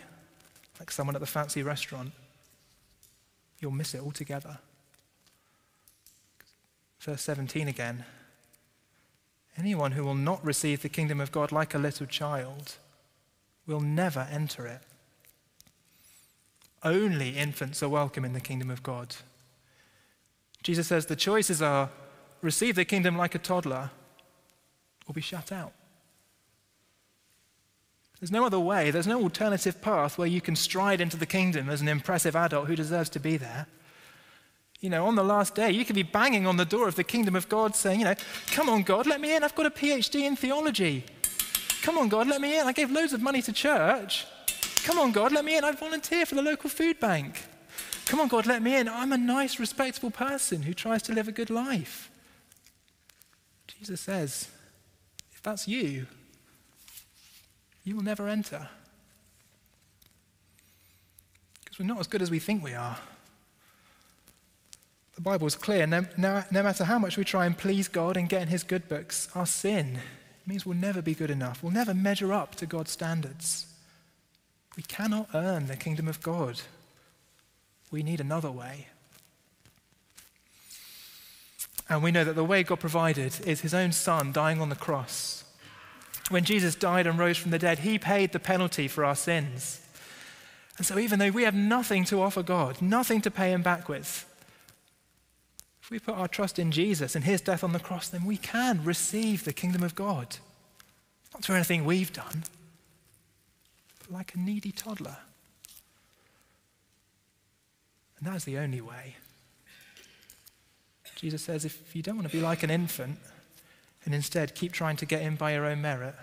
like 0.78 0.90
someone 0.90 1.16
at 1.16 1.21
the 1.21 1.26
fancy 1.26 1.62
restaurant, 1.62 2.12
you'll 3.59 3.73
miss 3.73 3.95
it 3.95 4.00
altogether. 4.00 4.59
Verse 7.00 7.23
17 7.23 7.66
again. 7.66 8.04
Anyone 9.57 9.92
who 9.92 10.04
will 10.04 10.14
not 10.14 10.45
receive 10.45 10.83
the 10.83 10.88
kingdom 10.88 11.21
of 11.21 11.33
God 11.33 11.50
like 11.50 11.75
a 11.75 11.78
little 11.78 12.07
child 12.07 12.76
will 13.66 13.80
never 13.80 14.28
enter 14.30 14.66
it. 14.66 14.83
Only 16.83 17.30
infants 17.30 17.83
are 17.83 17.88
welcome 17.88 18.25
in 18.25 18.33
the 18.33 18.40
kingdom 18.40 18.71
of 18.71 18.83
God. 18.83 19.16
Jesus 20.62 20.88
says 20.88 21.07
the 21.07 21.16
choices 21.16 21.61
are 21.61 21.90
receive 22.42 22.75
the 22.75 22.85
kingdom 22.85 23.16
like 23.16 23.35
a 23.35 23.38
toddler 23.38 23.90
or 25.07 25.14
be 25.14 25.21
shut 25.21 25.50
out. 25.50 25.73
There's 28.19 28.30
no 28.30 28.45
other 28.45 28.61
way, 28.61 28.90
there's 28.90 29.07
no 29.07 29.23
alternative 29.23 29.80
path 29.80 30.19
where 30.19 30.28
you 30.28 30.42
can 30.42 30.54
stride 30.54 31.00
into 31.00 31.16
the 31.16 31.26
kingdom 31.26 31.71
as 31.71 31.80
an 31.80 31.88
impressive 31.88 32.37
adult 32.37 32.66
who 32.66 32.76
deserves 32.76 33.09
to 33.11 33.21
be 33.21 33.38
there. 33.38 33.66
You 34.80 34.88
know, 34.88 35.06
on 35.06 35.14
the 35.14 35.25
last 35.25 35.54
day, 35.54 35.70
you 35.70 35.84
could 35.84 35.94
be 35.94 36.02
banging 36.02 36.46
on 36.46 36.56
the 36.56 36.64
door 36.64 36.88
of 36.88 36.94
the 36.94 37.04
kingdom 37.04 37.37
of 37.37 37.49
God 37.49 37.76
saying, 37.76 38.00
you 38.00 38.06
know, 38.06 38.14
come 38.52 38.70
on, 38.70 38.82
God, 38.82 39.06
let 39.06 39.20
me 39.20 39.37
in. 39.37 39.44
I've 39.44 39.54
got 39.54 39.66
a 39.66 39.70
PhD 39.70 40.22
in 40.22 40.37
theology. 40.37 41.04
Come 41.82 41.99
on, 41.99 42.08
God, 42.08 42.26
let 42.26 42.40
me 42.40 42.58
in. 42.58 42.66
I 42.66 42.72
gave 42.72 42.90
loads 42.90 43.12
of 43.12 43.20
money 43.20 43.42
to 43.42 43.52
church. 43.52 44.26
Come 44.84 44.99
on, 44.99 45.12
God, 45.12 45.32
let 45.32 45.44
me 45.44 45.56
in. 45.56 45.64
I 45.64 45.72
volunteer 45.72 46.25
for 46.25 46.34
the 46.34 46.42
local 46.42 46.70
food 46.70 46.99
bank. 46.99 47.42
Come 48.06 48.20
on, 48.20 48.28
God, 48.28 48.46
let 48.46 48.62
me 48.62 48.76
in. 48.76 48.88
I'm 48.88 49.12
a 49.12 49.18
nice, 49.18 49.60
respectable 49.60 50.10
person 50.10 50.62
who 50.62 50.72
tries 50.72 51.02
to 51.02 51.12
live 51.12 51.28
a 51.28 51.32
good 51.32 51.50
life. 51.50 52.10
Jesus 53.66 54.00
says, 54.00 54.49
if 55.32 55.42
that's 55.42 55.68
you, 55.68 56.06
you 57.84 57.97
will 57.97 58.02
never 58.02 58.28
enter. 58.28 58.69
Because 61.64 61.78
we're 61.78 61.86
not 61.86 62.00
as 62.00 62.06
good 62.06 62.23
as 62.23 62.30
we 62.30 62.38
think 62.38 62.64
we 62.64 62.75
are. 62.75 62.99
The 65.21 65.25
Bible 65.25 65.49
is 65.49 65.54
clear. 65.54 65.87
No, 65.87 66.06
no, 66.17 66.43
no, 66.50 66.63
matter 66.63 66.83
how 66.83 66.99
much 66.99 67.19
we 67.19 67.25
try 67.25 67.45
and 67.45 67.56
please 67.56 67.89
God 67.89 68.17
and 68.17 68.26
get 68.26 68.41
in 68.41 68.49
His 68.49 68.63
good 68.63 68.89
books, 68.89 69.28
our 69.35 69.45
sin 69.45 69.99
means 70.47 70.65
we'll 70.65 70.78
never 70.78 71.02
be 71.02 71.15
good 71.15 71.30
enough. 71.30 71.63
We'll 71.63 71.75
never 71.75 71.93
measure 71.93 72.33
up 72.33 72.54
to 72.54 72.65
God's 72.65 72.93
standards. 72.93 73.67
We 74.78 74.83
cannot 74.83 75.28
earn 75.35 75.67
the 75.67 75.76
kingdom 75.76 76.09
of 76.09 76.23
God. 76.23 76.63
We 77.91 78.02
need 78.02 78.19
another 78.19 78.50
way. 78.50 78.87
And 81.91 82.02
we 82.02 82.13
know 82.13 82.25
that 82.25 82.35
the 82.35 82.43
way 82.43 82.63
God 82.63 82.80
provided 82.80 83.47
is 83.47 83.61
His 83.61 83.75
own 83.75 83.93
Son 83.93 84.33
dying 84.33 84.59
on 84.59 84.71
the 84.71 84.75
cross. 84.75 85.45
When 86.30 86.45
Jesus 86.45 86.75
died 86.75 87.06
and 87.06 87.19
rose 87.19 87.37
from 87.37 87.50
the 87.50 87.59
dead, 87.59 87.80
He 87.80 87.99
paid 87.99 88.33
the 88.33 88.41
penalty 88.41 88.89
for 88.89 89.04
our 89.04 89.17
sins. 89.17 89.83
And 90.78 90.87
so, 90.87 90.99
even 90.99 91.19
though 91.19 91.28
we 91.28 91.43
have 91.43 91.54
nothing 91.54 92.06
to 92.06 92.23
offer 92.23 92.43
God, 92.43 92.80
nothing 92.80 93.21
to 93.21 93.30
pay 93.30 93.52
Him 93.52 93.61
back 93.61 93.87
with, 93.87 94.25
we 95.91 95.99
put 95.99 96.15
our 96.15 96.29
trust 96.29 96.59
in 96.59 96.71
Jesus 96.71 97.17
and 97.17 97.25
his 97.25 97.41
death 97.41 97.65
on 97.65 97.73
the 97.73 97.81
cross, 97.81 98.09
then 98.09 98.25
we 98.25 98.37
can 98.37 98.85
receive 98.85 99.45
the 99.45 99.53
kingdom 99.53 99.83
of 99.83 99.95
God. 99.95 100.37
Not 101.35 101.43
through 101.43 101.57
anything 101.57 101.85
we've 101.85 102.13
done, 102.13 102.45
but 103.99 104.11
like 104.11 104.35
a 104.35 104.39
needy 104.39 104.73
toddler. 104.73 105.17
And 108.19 108.29
that 108.29 108.37
is 108.37 108.45
the 108.45 108.59
only 108.59 108.81
way. 108.81 109.17
Jesus 111.17 111.43
says 111.43 111.65
if 111.65 111.95
you 111.95 112.03
don't 112.03 112.17
want 112.17 112.29
to 112.29 112.35
be 112.35 112.43
like 112.43 112.63
an 112.63 112.71
infant 112.71 113.19
and 114.05 114.15
instead 114.15 114.55
keep 114.55 114.73
trying 114.73 114.97
to 114.97 115.07
get 115.07 115.21
in 115.21 115.37
by 115.37 115.53
your 115.53 115.67
own 115.67 115.83
merit, 115.83 116.15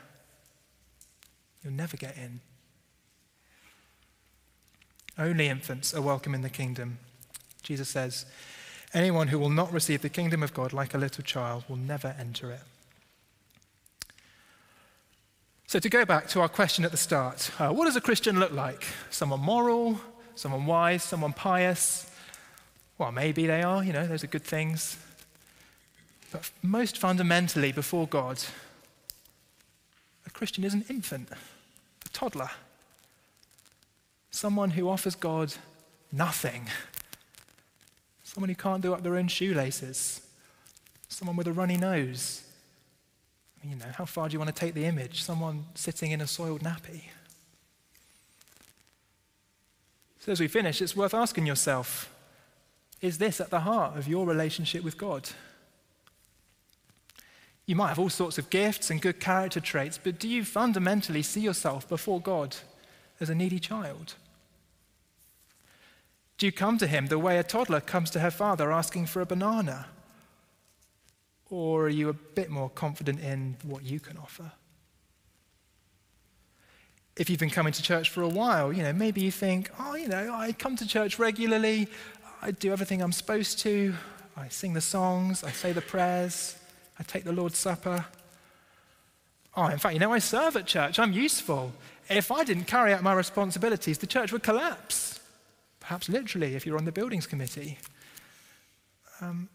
you'll 1.63 1.73
never 1.73 1.97
get 1.97 2.17
in. 2.17 2.39
Only 5.19 5.47
infants 5.47 5.93
are 5.93 6.01
welcome 6.01 6.33
in 6.33 6.41
the 6.41 6.49
kingdom. 6.49 6.99
Jesus 7.61 7.89
says, 7.89 8.25
Anyone 8.97 9.27
who 9.27 9.37
will 9.37 9.51
not 9.51 9.71
receive 9.71 10.01
the 10.01 10.09
kingdom 10.09 10.41
of 10.41 10.55
God 10.55 10.73
like 10.73 10.95
a 10.95 10.97
little 10.97 11.23
child 11.23 11.63
will 11.69 11.75
never 11.75 12.15
enter 12.19 12.49
it. 12.51 12.61
So, 15.67 15.77
to 15.77 15.87
go 15.87 16.03
back 16.03 16.27
to 16.29 16.41
our 16.41 16.49
question 16.49 16.83
at 16.83 16.89
the 16.89 16.97
start 16.97 17.51
uh, 17.59 17.69
what 17.69 17.85
does 17.85 17.95
a 17.95 18.01
Christian 18.01 18.39
look 18.39 18.51
like? 18.51 18.87
Someone 19.11 19.39
moral, 19.39 20.01
someone 20.33 20.65
wise, 20.65 21.03
someone 21.03 21.31
pious? 21.31 22.09
Well, 22.97 23.11
maybe 23.11 23.45
they 23.45 23.61
are, 23.61 23.83
you 23.83 23.93
know, 23.93 24.07
those 24.07 24.23
are 24.23 24.27
good 24.27 24.43
things. 24.43 24.97
But 26.31 26.49
most 26.63 26.97
fundamentally, 26.97 27.71
before 27.71 28.07
God, 28.07 28.43
a 30.25 30.31
Christian 30.31 30.63
is 30.63 30.73
an 30.73 30.85
infant, 30.89 31.29
a 31.31 32.09
toddler, 32.09 32.49
someone 34.31 34.71
who 34.71 34.89
offers 34.89 35.13
God 35.13 35.53
nothing 36.11 36.67
someone 38.37 38.49
who 38.49 38.55
can't 38.55 38.83
do 38.83 38.93
up 38.93 39.01
their 39.01 39.15
own 39.15 39.27
shoelaces, 39.27 40.21
someone 41.07 41.35
with 41.35 41.47
a 41.47 41.51
runny 41.51 41.75
nose. 41.75 42.43
You 43.63 43.75
know, 43.75 43.87
how 43.95 44.05
far 44.05 44.29
do 44.29 44.33
you 44.33 44.39
want 44.39 44.55
to 44.55 44.59
take 44.59 44.75
the 44.75 44.85
image? 44.85 45.23
Someone 45.23 45.65
sitting 45.73 46.11
in 46.11 46.21
a 46.21 46.27
soiled 46.27 46.61
nappy. 46.61 47.05
So, 50.19 50.31
as 50.31 50.39
we 50.39 50.47
finish, 50.47 50.83
it's 50.83 50.95
worth 50.95 51.15
asking 51.15 51.47
yourself 51.47 52.13
is 53.01 53.17
this 53.17 53.41
at 53.41 53.49
the 53.49 53.61
heart 53.61 53.97
of 53.97 54.07
your 54.07 54.27
relationship 54.27 54.83
with 54.83 54.99
God? 54.99 55.27
You 57.65 57.75
might 57.75 57.89
have 57.89 57.97
all 57.97 58.07
sorts 58.07 58.37
of 58.37 58.51
gifts 58.51 58.91
and 58.91 59.01
good 59.01 59.19
character 59.19 59.59
traits, 59.59 59.97
but 59.97 60.19
do 60.19 60.27
you 60.27 60.45
fundamentally 60.45 61.23
see 61.23 61.41
yourself 61.41 61.89
before 61.89 62.21
God 62.21 62.55
as 63.19 63.31
a 63.31 63.35
needy 63.35 63.57
child? 63.57 64.13
Do 66.37 66.45
you 66.45 66.51
come 66.51 66.77
to 66.77 66.87
him 66.87 67.07
the 67.07 67.17
way 67.17 67.39
a 67.39 67.43
toddler 67.43 67.81
comes 67.81 68.11
to 68.11 68.19
her 68.19 68.29
father 68.29 68.71
asking 68.71 69.07
for 69.07 69.21
a 69.21 69.25
banana? 69.25 69.87
Or 71.49 71.85
are 71.85 71.89
you 71.89 72.09
a 72.09 72.13
bit 72.13 72.49
more 72.49 72.69
confident 72.69 73.19
in 73.21 73.57
what 73.63 73.83
you 73.83 73.99
can 73.99 74.17
offer? 74.17 74.51
If 77.15 77.29
you've 77.29 77.39
been 77.39 77.49
coming 77.49 77.73
to 77.73 77.81
church 77.81 78.11
for 78.11 78.21
a 78.21 78.27
while, 78.27 78.71
you 78.71 78.83
know, 78.83 78.93
maybe 78.93 79.21
you 79.21 79.31
think, 79.31 79.71
oh, 79.79 79.95
you 79.95 80.07
know, 80.07 80.31
I 80.31 80.51
come 80.51 80.75
to 80.75 80.87
church 80.87 81.17
regularly, 81.17 81.87
I 82.43 82.51
do 82.51 82.71
everything 82.71 83.01
I'm 83.01 83.11
supposed 83.11 83.57
to, 83.59 83.95
I 84.35 84.49
sing 84.49 84.73
the 84.73 84.81
songs, 84.81 85.43
I 85.43 85.49
say 85.49 85.71
the 85.71 85.81
prayers, 85.81 86.55
I 86.99 87.03
take 87.03 87.23
the 87.23 87.31
Lord's 87.31 87.57
Supper. 87.57 88.05
Oh, 89.55 89.65
in 89.65 89.79
fact, 89.79 89.95
you 89.95 89.99
know, 89.99 90.13
I 90.13 90.19
serve 90.19 90.55
at 90.57 90.67
church, 90.67 90.99
I'm 90.99 91.13
useful. 91.13 91.73
If 92.07 92.31
I 92.31 92.43
didn't 92.43 92.65
carry 92.65 92.93
out 92.93 93.01
my 93.01 93.13
responsibilities, 93.13 93.97
the 93.97 94.05
church 94.05 94.31
would 94.31 94.43
collapse 94.43 95.17
perhaps 95.87 96.09
literally 96.09 96.53
if 96.53 96.65
you're 96.65 96.77
on 96.77 96.83
the 96.83 96.91
buildings 96.91 97.25
committee. 97.25 97.77
Um, 99.21 99.47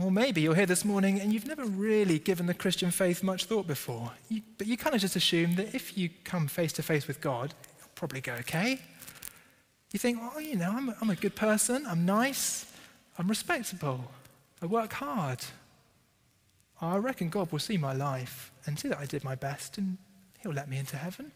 or 0.00 0.08
maybe 0.08 0.40
you're 0.40 0.54
here 0.54 0.66
this 0.66 0.84
morning 0.84 1.20
and 1.20 1.32
you've 1.32 1.48
never 1.48 1.64
really 1.64 2.20
given 2.20 2.46
the 2.46 2.54
Christian 2.54 2.92
faith 2.92 3.20
much 3.20 3.46
thought 3.46 3.66
before. 3.66 4.12
You, 4.28 4.42
but 4.56 4.68
you 4.68 4.76
kind 4.76 4.94
of 4.94 5.00
just 5.00 5.16
assume 5.16 5.56
that 5.56 5.74
if 5.74 5.98
you 5.98 6.10
come 6.22 6.46
face 6.46 6.72
to 6.74 6.82
face 6.84 7.08
with 7.08 7.20
God, 7.20 7.54
it'll 7.78 7.90
probably 7.96 8.20
go 8.20 8.34
okay. 8.34 8.78
You 9.90 9.98
think, 9.98 10.18
oh, 10.22 10.38
you 10.38 10.54
know, 10.54 10.70
I'm 10.70 10.94
I'm 11.00 11.10
a 11.10 11.16
good 11.16 11.34
person, 11.34 11.84
I'm 11.88 12.06
nice, 12.06 12.64
I'm 13.18 13.26
respectable, 13.26 14.12
I 14.62 14.66
work 14.66 14.92
hard. 14.92 15.40
I 16.80 16.98
reckon 16.98 17.30
God 17.30 17.50
will 17.50 17.58
see 17.58 17.78
my 17.78 17.94
life 17.94 18.52
and 18.66 18.78
see 18.78 18.88
that 18.88 18.98
I 18.98 19.06
did 19.06 19.24
my 19.24 19.34
best 19.34 19.76
and 19.76 19.98
He'll 20.40 20.52
let 20.52 20.68
me 20.68 20.78
into 20.78 20.96
heaven. 20.96 21.32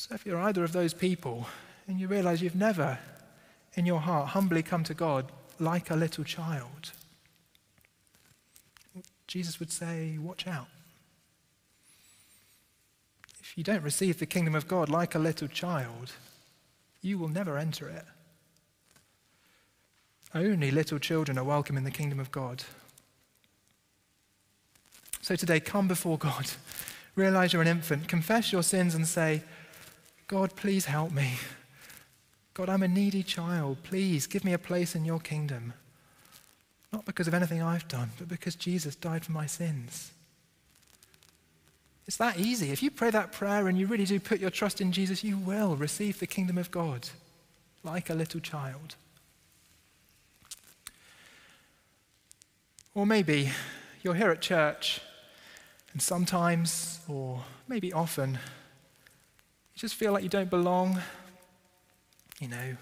So 0.00 0.14
if 0.14 0.24
you're 0.24 0.40
either 0.40 0.64
of 0.64 0.72
those 0.72 0.94
people 0.94 1.46
and 1.86 2.00
you 2.00 2.08
realize 2.08 2.40
you've 2.40 2.54
never 2.54 2.98
in 3.74 3.84
your 3.84 4.00
heart 4.00 4.30
humbly 4.30 4.62
come 4.62 4.82
to 4.84 4.94
God 4.94 5.30
like 5.58 5.90
a 5.90 5.94
little 5.94 6.24
child, 6.24 6.92
Jesus 9.26 9.60
would 9.60 9.70
say, 9.70 10.16
Watch 10.16 10.46
out. 10.46 10.68
If 13.42 13.58
you 13.58 13.62
don't 13.62 13.82
receive 13.82 14.18
the 14.18 14.24
kingdom 14.24 14.54
of 14.54 14.66
God 14.66 14.88
like 14.88 15.14
a 15.14 15.18
little 15.18 15.48
child, 15.48 16.12
you 17.02 17.18
will 17.18 17.28
never 17.28 17.58
enter 17.58 17.86
it. 17.86 18.06
Only 20.34 20.70
little 20.70 20.98
children 20.98 21.36
are 21.36 21.44
welcome 21.44 21.76
in 21.76 21.84
the 21.84 21.90
kingdom 21.90 22.18
of 22.18 22.32
God. 22.32 22.64
So 25.20 25.36
today, 25.36 25.60
come 25.60 25.88
before 25.88 26.16
God. 26.16 26.50
Realize 27.16 27.52
you're 27.52 27.60
an 27.60 27.68
infant. 27.68 28.08
Confess 28.08 28.50
your 28.50 28.62
sins 28.62 28.94
and 28.94 29.06
say, 29.06 29.42
God, 30.30 30.54
please 30.54 30.84
help 30.84 31.10
me. 31.10 31.32
God, 32.54 32.68
I'm 32.68 32.84
a 32.84 32.88
needy 32.88 33.24
child. 33.24 33.78
Please 33.82 34.28
give 34.28 34.44
me 34.44 34.52
a 34.52 34.58
place 34.58 34.94
in 34.94 35.04
your 35.04 35.18
kingdom. 35.18 35.72
Not 36.92 37.04
because 37.04 37.26
of 37.26 37.34
anything 37.34 37.60
I've 37.60 37.88
done, 37.88 38.10
but 38.16 38.28
because 38.28 38.54
Jesus 38.54 38.94
died 38.94 39.24
for 39.24 39.32
my 39.32 39.46
sins. 39.46 40.12
It's 42.06 42.16
that 42.18 42.38
easy. 42.38 42.70
If 42.70 42.80
you 42.80 42.92
pray 42.92 43.10
that 43.10 43.32
prayer 43.32 43.66
and 43.66 43.76
you 43.76 43.88
really 43.88 44.04
do 44.04 44.20
put 44.20 44.38
your 44.38 44.50
trust 44.50 44.80
in 44.80 44.92
Jesus, 44.92 45.24
you 45.24 45.36
will 45.36 45.74
receive 45.74 46.20
the 46.20 46.28
kingdom 46.28 46.58
of 46.58 46.70
God 46.70 47.08
like 47.82 48.08
a 48.08 48.14
little 48.14 48.38
child. 48.38 48.94
Or 52.94 53.04
maybe 53.04 53.50
you're 54.04 54.14
here 54.14 54.30
at 54.30 54.40
church, 54.40 55.00
and 55.92 56.00
sometimes, 56.00 57.00
or 57.08 57.42
maybe 57.66 57.92
often, 57.92 58.38
just 59.80 59.94
feel 59.94 60.12
like 60.12 60.22
you 60.22 60.28
don't 60.28 60.50
belong. 60.50 61.00
You 62.38 62.48
know, 62.48 62.76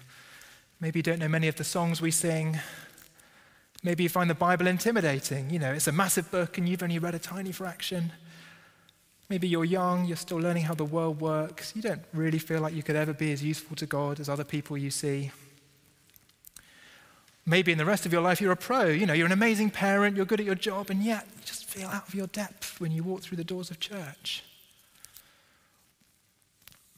maybe 0.81 0.99
you 0.99 1.03
don't 1.03 1.19
know 1.19 1.29
many 1.29 1.47
of 1.47 1.55
the 1.55 1.63
songs 1.63 2.01
we 2.01 2.11
sing. 2.11 2.59
Maybe 3.83 4.03
you 4.03 4.09
find 4.09 4.29
the 4.29 4.35
Bible 4.35 4.67
intimidating. 4.67 5.49
You 5.49 5.59
know, 5.59 5.71
it's 5.71 5.87
a 5.87 5.93
massive 5.93 6.29
book 6.29 6.57
and 6.57 6.67
you've 6.67 6.83
only 6.83 6.99
read 6.99 7.15
a 7.15 7.19
tiny 7.19 7.53
fraction. 7.53 8.11
Maybe 9.29 9.47
you're 9.47 9.63
young, 9.63 10.05
you're 10.05 10.17
still 10.17 10.39
learning 10.39 10.63
how 10.63 10.73
the 10.73 10.83
world 10.83 11.21
works. 11.21 11.71
You 11.73 11.81
don't 11.81 12.01
really 12.13 12.39
feel 12.39 12.59
like 12.59 12.73
you 12.73 12.83
could 12.83 12.97
ever 12.97 13.13
be 13.13 13.31
as 13.31 13.41
useful 13.41 13.77
to 13.77 13.85
God 13.85 14.19
as 14.19 14.27
other 14.27 14.43
people 14.43 14.77
you 14.77 14.91
see. 14.91 15.31
Maybe 17.45 17.71
in 17.71 17.77
the 17.77 17.85
rest 17.85 18.05
of 18.05 18.11
your 18.11 18.21
life 18.21 18.41
you're 18.41 18.51
a 18.51 18.57
pro. 18.57 18.87
You 18.87 19.05
know, 19.05 19.13
you're 19.13 19.25
an 19.25 19.31
amazing 19.31 19.69
parent, 19.69 20.17
you're 20.17 20.25
good 20.25 20.41
at 20.41 20.45
your 20.45 20.55
job, 20.55 20.89
and 20.89 21.01
yet 21.01 21.25
you 21.37 21.43
just 21.45 21.63
feel 21.63 21.87
out 21.87 22.09
of 22.09 22.13
your 22.13 22.27
depth 22.27 22.81
when 22.81 22.91
you 22.91 23.03
walk 23.03 23.21
through 23.21 23.37
the 23.37 23.45
doors 23.45 23.71
of 23.71 23.79
church. 23.79 24.43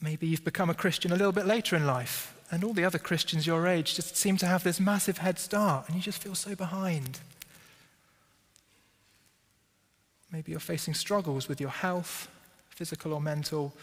Maybe 0.01 0.25
you've 0.25 0.43
become 0.43 0.69
a 0.69 0.75
Christian 0.75 1.11
a 1.11 1.15
little 1.15 1.31
bit 1.31 1.45
later 1.45 1.75
in 1.75 1.85
life, 1.85 2.35
and 2.49 2.63
all 2.63 2.73
the 2.73 2.83
other 2.83 2.97
Christians 2.97 3.45
your 3.45 3.67
age 3.67 3.95
just 3.95 4.17
seem 4.17 4.35
to 4.37 4.47
have 4.47 4.63
this 4.63 4.79
massive 4.79 5.19
head 5.19 5.37
start, 5.37 5.87
and 5.87 5.95
you 5.95 6.01
just 6.01 6.21
feel 6.21 6.33
so 6.33 6.55
behind. 6.55 7.19
Maybe 10.31 10.51
you're 10.51 10.59
facing 10.59 10.95
struggles 10.95 11.47
with 11.47 11.61
your 11.61 11.69
health, 11.69 12.27
physical 12.69 13.13
or 13.13 13.21
mental, 13.21 13.73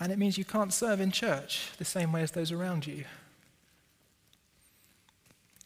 and 0.00 0.10
it 0.10 0.18
means 0.18 0.36
you 0.36 0.44
can't 0.44 0.72
serve 0.72 1.00
in 1.00 1.12
church 1.12 1.70
the 1.78 1.84
same 1.84 2.12
way 2.12 2.22
as 2.22 2.32
those 2.32 2.50
around 2.50 2.86
you. 2.86 3.04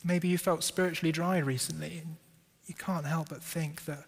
Maybe 0.05 0.29
you 0.29 0.37
felt 0.37 0.62
spiritually 0.62 1.12
dry 1.12 1.38
recently, 1.38 2.03
and 2.05 2.16
you 2.66 2.74
can't 2.74 3.07
help 3.07 3.31
but 3.31 3.42
think 3.42 3.87
that, 3.87 4.05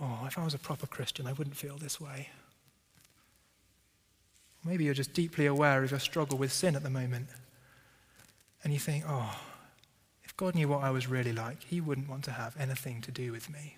oh, 0.00 0.24
if 0.26 0.38
I 0.38 0.44
was 0.44 0.54
a 0.54 0.58
proper 0.58 0.86
Christian, 0.86 1.26
I 1.26 1.32
wouldn't 1.34 1.56
feel 1.56 1.76
this 1.76 2.00
way. 2.00 2.30
Maybe 4.64 4.84
you're 4.84 4.94
just 4.94 5.12
deeply 5.12 5.46
aware 5.46 5.84
of 5.84 5.90
your 5.90 6.00
struggle 6.00 6.38
with 6.38 6.52
sin 6.52 6.74
at 6.74 6.82
the 6.82 6.90
moment. 6.90 7.28
And 8.62 8.72
you 8.72 8.78
think, 8.78 9.04
oh, 9.06 9.38
if 10.24 10.34
God 10.36 10.54
knew 10.54 10.68
what 10.68 10.82
I 10.82 10.90
was 10.90 11.06
really 11.06 11.32
like, 11.32 11.62
he 11.62 11.80
wouldn't 11.80 12.08
want 12.08 12.24
to 12.24 12.30
have 12.30 12.56
anything 12.58 13.02
to 13.02 13.10
do 13.10 13.30
with 13.30 13.50
me. 13.50 13.76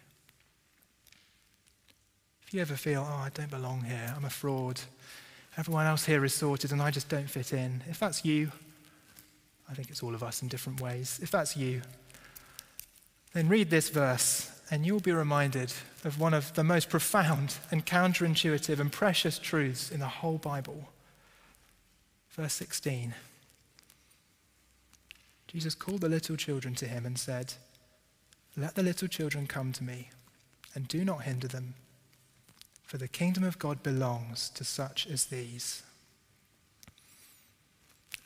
If 2.47 2.55
you 2.55 2.61
ever 2.61 2.77
feel, 2.77 3.05
oh, 3.07 3.15
I 3.17 3.31
don't 3.35 3.51
belong 3.51 3.83
here, 3.83 4.15
I'm 4.17 4.25
a 4.25 4.31
fraud, 4.31 4.81
everyone 5.59 5.87
else 5.87 6.07
here 6.07 6.25
is 6.25 6.33
sorted 6.33 6.71
and 6.71 6.81
I 6.81 6.93
just 6.93 7.09
don't 7.09 7.29
fit 7.29 7.53
in, 7.53 7.83
if 7.89 7.99
that's 7.99 8.25
you, 8.25 8.53
I 9.69 9.75
think 9.75 9.91
it's 9.91 10.03
all 10.03 10.15
of 10.15 10.23
us 10.23 10.43
in 10.43 10.49
different 10.49 10.81
ways. 10.81 11.19
If 11.21 11.33
that's 11.33 11.57
you, 11.57 11.83
then 13.33 13.49
read 13.49 13.69
this 13.69 13.89
verse 13.89 14.56
and 14.71 14.85
you'll 14.85 15.01
be 15.01 15.13
reminded 15.13 15.73
of 16.05 16.19
one 16.19 16.35
of 16.35 16.55
the 16.55 16.65
most 16.65 16.89
profound 16.89 17.57
and 17.71 17.87
counterintuitive 17.87 18.81
and 18.81 18.91
precious 18.91 19.39
truths 19.39 19.91
in 19.91 20.01
the 20.01 20.07
whole 20.07 20.39
Bible. 20.39 20.89
Verse 22.31 22.55
16 22.55 23.15
Jesus 25.47 25.75
called 25.75 26.01
the 26.01 26.09
little 26.09 26.37
children 26.37 26.75
to 26.75 26.87
him 26.87 27.07
and 27.07 27.19
said, 27.19 27.55
Let 28.57 28.75
the 28.75 28.83
little 28.83 29.09
children 29.09 29.47
come 29.47 29.73
to 29.73 29.85
me, 29.85 30.11
and 30.75 30.89
do 30.89 31.05
not 31.05 31.23
hinder 31.23 31.49
them, 31.49 31.75
for 32.83 32.99
the 32.99 33.09
kingdom 33.09 33.45
of 33.45 33.59
God 33.59 33.83
belongs 33.83 34.51
to 34.51 34.65
such 34.65 35.07
as 35.07 35.27
these. 35.27 35.83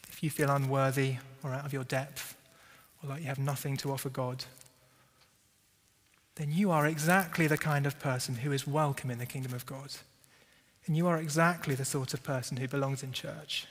If 0.09 0.23
you 0.23 0.31
feel 0.31 0.51
unworthy 0.51 1.17
or 1.45 1.53
out 1.53 1.67
of 1.67 1.73
your 1.73 1.85
depth, 1.85 2.37
or 3.03 3.11
like 3.11 3.21
you 3.21 3.29
have 3.29 3.39
nothing 3.39 3.77
to 3.77 3.93
offer 3.93 4.09
God, 4.09 4.45
then 6.41 6.51
you 6.51 6.71
are 6.71 6.87
exactly 6.87 7.47
the 7.47 7.59
kind 7.59 7.85
of 7.85 7.99
person 7.99 8.37
who 8.37 8.51
is 8.51 8.67
welcome 8.67 9.11
in 9.11 9.19
the 9.19 9.27
kingdom 9.27 9.53
of 9.53 9.67
God. 9.67 9.91
And 10.87 10.97
you 10.97 11.07
are 11.07 11.19
exactly 11.19 11.75
the 11.75 11.85
sort 11.85 12.15
of 12.15 12.23
person 12.23 12.57
who 12.57 12.67
belongs 12.67 13.03
in 13.03 13.13
church. 13.13 13.67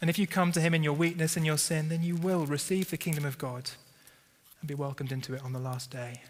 And 0.00 0.08
if 0.08 0.18
you 0.18 0.26
come 0.26 0.50
to 0.52 0.62
him 0.62 0.72
in 0.72 0.82
your 0.82 0.94
weakness 0.94 1.36
and 1.36 1.44
your 1.44 1.58
sin, 1.58 1.90
then 1.90 2.02
you 2.02 2.16
will 2.16 2.46
receive 2.46 2.88
the 2.88 2.96
kingdom 2.96 3.26
of 3.26 3.36
God 3.36 3.70
and 4.62 4.68
be 4.68 4.74
welcomed 4.74 5.12
into 5.12 5.34
it 5.34 5.44
on 5.44 5.52
the 5.52 5.58
last 5.58 5.90
day. 5.90 6.22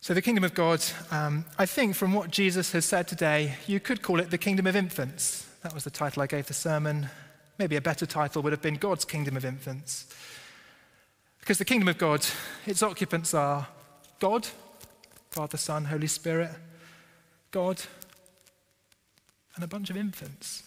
So, 0.00 0.14
the 0.14 0.22
kingdom 0.22 0.44
of 0.44 0.54
God, 0.54 0.80
um, 1.10 1.44
I 1.58 1.66
think 1.66 1.96
from 1.96 2.14
what 2.14 2.30
Jesus 2.30 2.70
has 2.70 2.84
said 2.84 3.08
today, 3.08 3.56
you 3.66 3.80
could 3.80 4.00
call 4.00 4.20
it 4.20 4.30
the 4.30 4.38
kingdom 4.38 4.68
of 4.68 4.76
infants. 4.76 5.44
That 5.64 5.74
was 5.74 5.82
the 5.82 5.90
title 5.90 6.22
I 6.22 6.28
gave 6.28 6.46
the 6.46 6.54
sermon. 6.54 7.08
Maybe 7.58 7.74
a 7.74 7.80
better 7.80 8.06
title 8.06 8.42
would 8.42 8.52
have 8.52 8.62
been 8.62 8.76
God's 8.76 9.04
kingdom 9.04 9.36
of 9.36 9.44
infants. 9.44 10.14
Because 11.48 11.56
the 11.56 11.64
kingdom 11.64 11.88
of 11.88 11.96
God, 11.96 12.26
its 12.66 12.82
occupants 12.82 13.32
are 13.32 13.66
God, 14.18 14.46
Father, 15.30 15.56
Son, 15.56 15.86
Holy 15.86 16.06
Spirit, 16.06 16.50
God, 17.52 17.80
and 19.54 19.64
a 19.64 19.66
bunch 19.66 19.88
of 19.88 19.96
infants. 19.96 20.62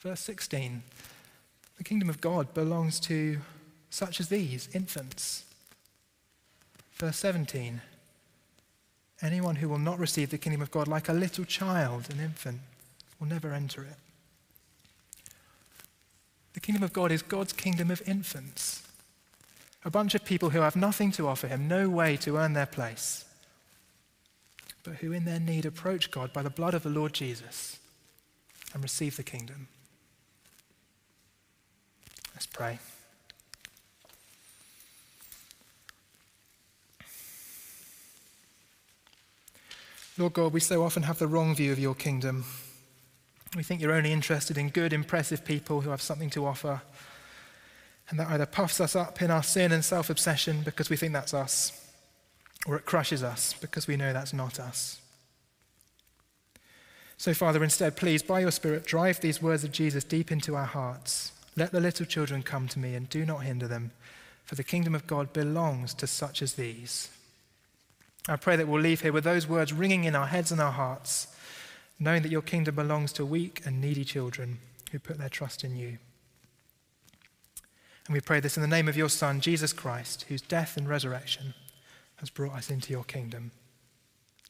Verse 0.00 0.20
16 0.20 0.82
The 1.78 1.84
kingdom 1.84 2.10
of 2.10 2.20
God 2.20 2.52
belongs 2.52 3.00
to 3.00 3.38
such 3.88 4.20
as 4.20 4.28
these, 4.28 4.68
infants. 4.74 5.44
Verse 6.92 7.16
17 7.16 7.80
Anyone 9.22 9.56
who 9.56 9.70
will 9.70 9.78
not 9.78 9.98
receive 9.98 10.28
the 10.28 10.36
kingdom 10.36 10.60
of 10.60 10.70
God 10.70 10.88
like 10.88 11.08
a 11.08 11.14
little 11.14 11.46
child, 11.46 12.10
an 12.10 12.20
infant, 12.20 12.60
will 13.18 13.28
never 13.28 13.54
enter 13.54 13.82
it. 13.82 13.96
The 16.52 16.60
kingdom 16.60 16.82
of 16.82 16.92
God 16.92 17.10
is 17.10 17.22
God's 17.22 17.54
kingdom 17.54 17.90
of 17.90 18.06
infants. 18.06 18.82
A 19.84 19.90
bunch 19.90 20.14
of 20.14 20.24
people 20.24 20.50
who 20.50 20.60
have 20.60 20.76
nothing 20.76 21.10
to 21.12 21.26
offer 21.26 21.48
him, 21.48 21.66
no 21.66 21.88
way 21.88 22.16
to 22.18 22.36
earn 22.36 22.52
their 22.52 22.66
place, 22.66 23.24
but 24.84 24.96
who 24.96 25.12
in 25.12 25.24
their 25.24 25.40
need 25.40 25.64
approach 25.64 26.10
God 26.10 26.32
by 26.32 26.42
the 26.42 26.50
blood 26.50 26.74
of 26.74 26.82
the 26.82 26.90
Lord 26.90 27.12
Jesus 27.14 27.78
and 28.74 28.82
receive 28.82 29.16
the 29.16 29.22
kingdom. 29.22 29.68
Let's 32.34 32.46
pray. 32.46 32.78
Lord 40.18 40.34
God, 40.34 40.52
we 40.52 40.60
so 40.60 40.84
often 40.84 41.04
have 41.04 41.18
the 41.18 41.26
wrong 41.26 41.54
view 41.54 41.72
of 41.72 41.78
your 41.78 41.94
kingdom. 41.94 42.44
We 43.56 43.62
think 43.62 43.80
you're 43.80 43.92
only 43.92 44.12
interested 44.12 44.58
in 44.58 44.68
good, 44.68 44.92
impressive 44.92 45.44
people 45.44 45.80
who 45.80 45.90
have 45.90 46.02
something 46.02 46.28
to 46.30 46.46
offer 46.46 46.82
and 48.10 48.18
that 48.18 48.28
either 48.28 48.46
puffs 48.46 48.80
us 48.80 48.96
up 48.96 49.22
in 49.22 49.30
our 49.30 49.42
sin 49.42 49.72
and 49.72 49.84
self 49.84 50.10
obsession 50.10 50.62
because 50.64 50.90
we 50.90 50.96
think 50.96 51.12
that's 51.12 51.32
us, 51.32 51.88
or 52.66 52.76
it 52.76 52.84
crushes 52.84 53.22
us 53.22 53.54
because 53.54 53.86
we 53.86 53.96
know 53.96 54.12
that's 54.12 54.32
not 54.32 54.60
us. 54.60 55.00
So, 57.16 57.34
Father, 57.34 57.62
instead, 57.62 57.96
please, 57.96 58.22
by 58.22 58.40
your 58.40 58.50
Spirit, 58.50 58.84
drive 58.84 59.20
these 59.20 59.42
words 59.42 59.62
of 59.62 59.72
Jesus 59.72 60.04
deep 60.04 60.32
into 60.32 60.56
our 60.56 60.64
hearts. 60.64 61.32
Let 61.56 61.70
the 61.70 61.80
little 61.80 62.06
children 62.06 62.42
come 62.42 62.66
to 62.68 62.78
me 62.78 62.94
and 62.94 63.08
do 63.08 63.24
not 63.26 63.44
hinder 63.44 63.68
them, 63.68 63.92
for 64.44 64.54
the 64.54 64.64
kingdom 64.64 64.94
of 64.94 65.06
God 65.06 65.32
belongs 65.32 65.94
to 65.94 66.06
such 66.06 66.42
as 66.42 66.54
these. 66.54 67.10
I 68.28 68.36
pray 68.36 68.56
that 68.56 68.66
we'll 68.68 68.80
leave 68.80 69.02
here 69.02 69.12
with 69.12 69.24
those 69.24 69.46
words 69.46 69.72
ringing 69.72 70.04
in 70.04 70.16
our 70.16 70.26
heads 70.26 70.50
and 70.50 70.60
our 70.60 70.72
hearts, 70.72 71.28
knowing 71.98 72.22
that 72.22 72.32
your 72.32 72.42
kingdom 72.42 72.74
belongs 72.74 73.12
to 73.12 73.26
weak 73.26 73.62
and 73.64 73.80
needy 73.80 74.04
children 74.04 74.58
who 74.90 74.98
put 74.98 75.18
their 75.18 75.28
trust 75.28 75.62
in 75.62 75.76
you. 75.76 75.98
And 78.10 78.16
we 78.16 78.20
pray 78.20 78.40
this 78.40 78.56
in 78.56 78.60
the 78.60 78.66
name 78.66 78.88
of 78.88 78.96
your 78.96 79.08
Son, 79.08 79.40
Jesus 79.40 79.72
Christ, 79.72 80.24
whose 80.26 80.42
death 80.42 80.76
and 80.76 80.88
resurrection 80.88 81.54
has 82.16 82.28
brought 82.28 82.56
us 82.56 82.68
into 82.68 82.92
your 82.92 83.04
kingdom. 83.04 83.52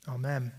Amen. 0.09 0.53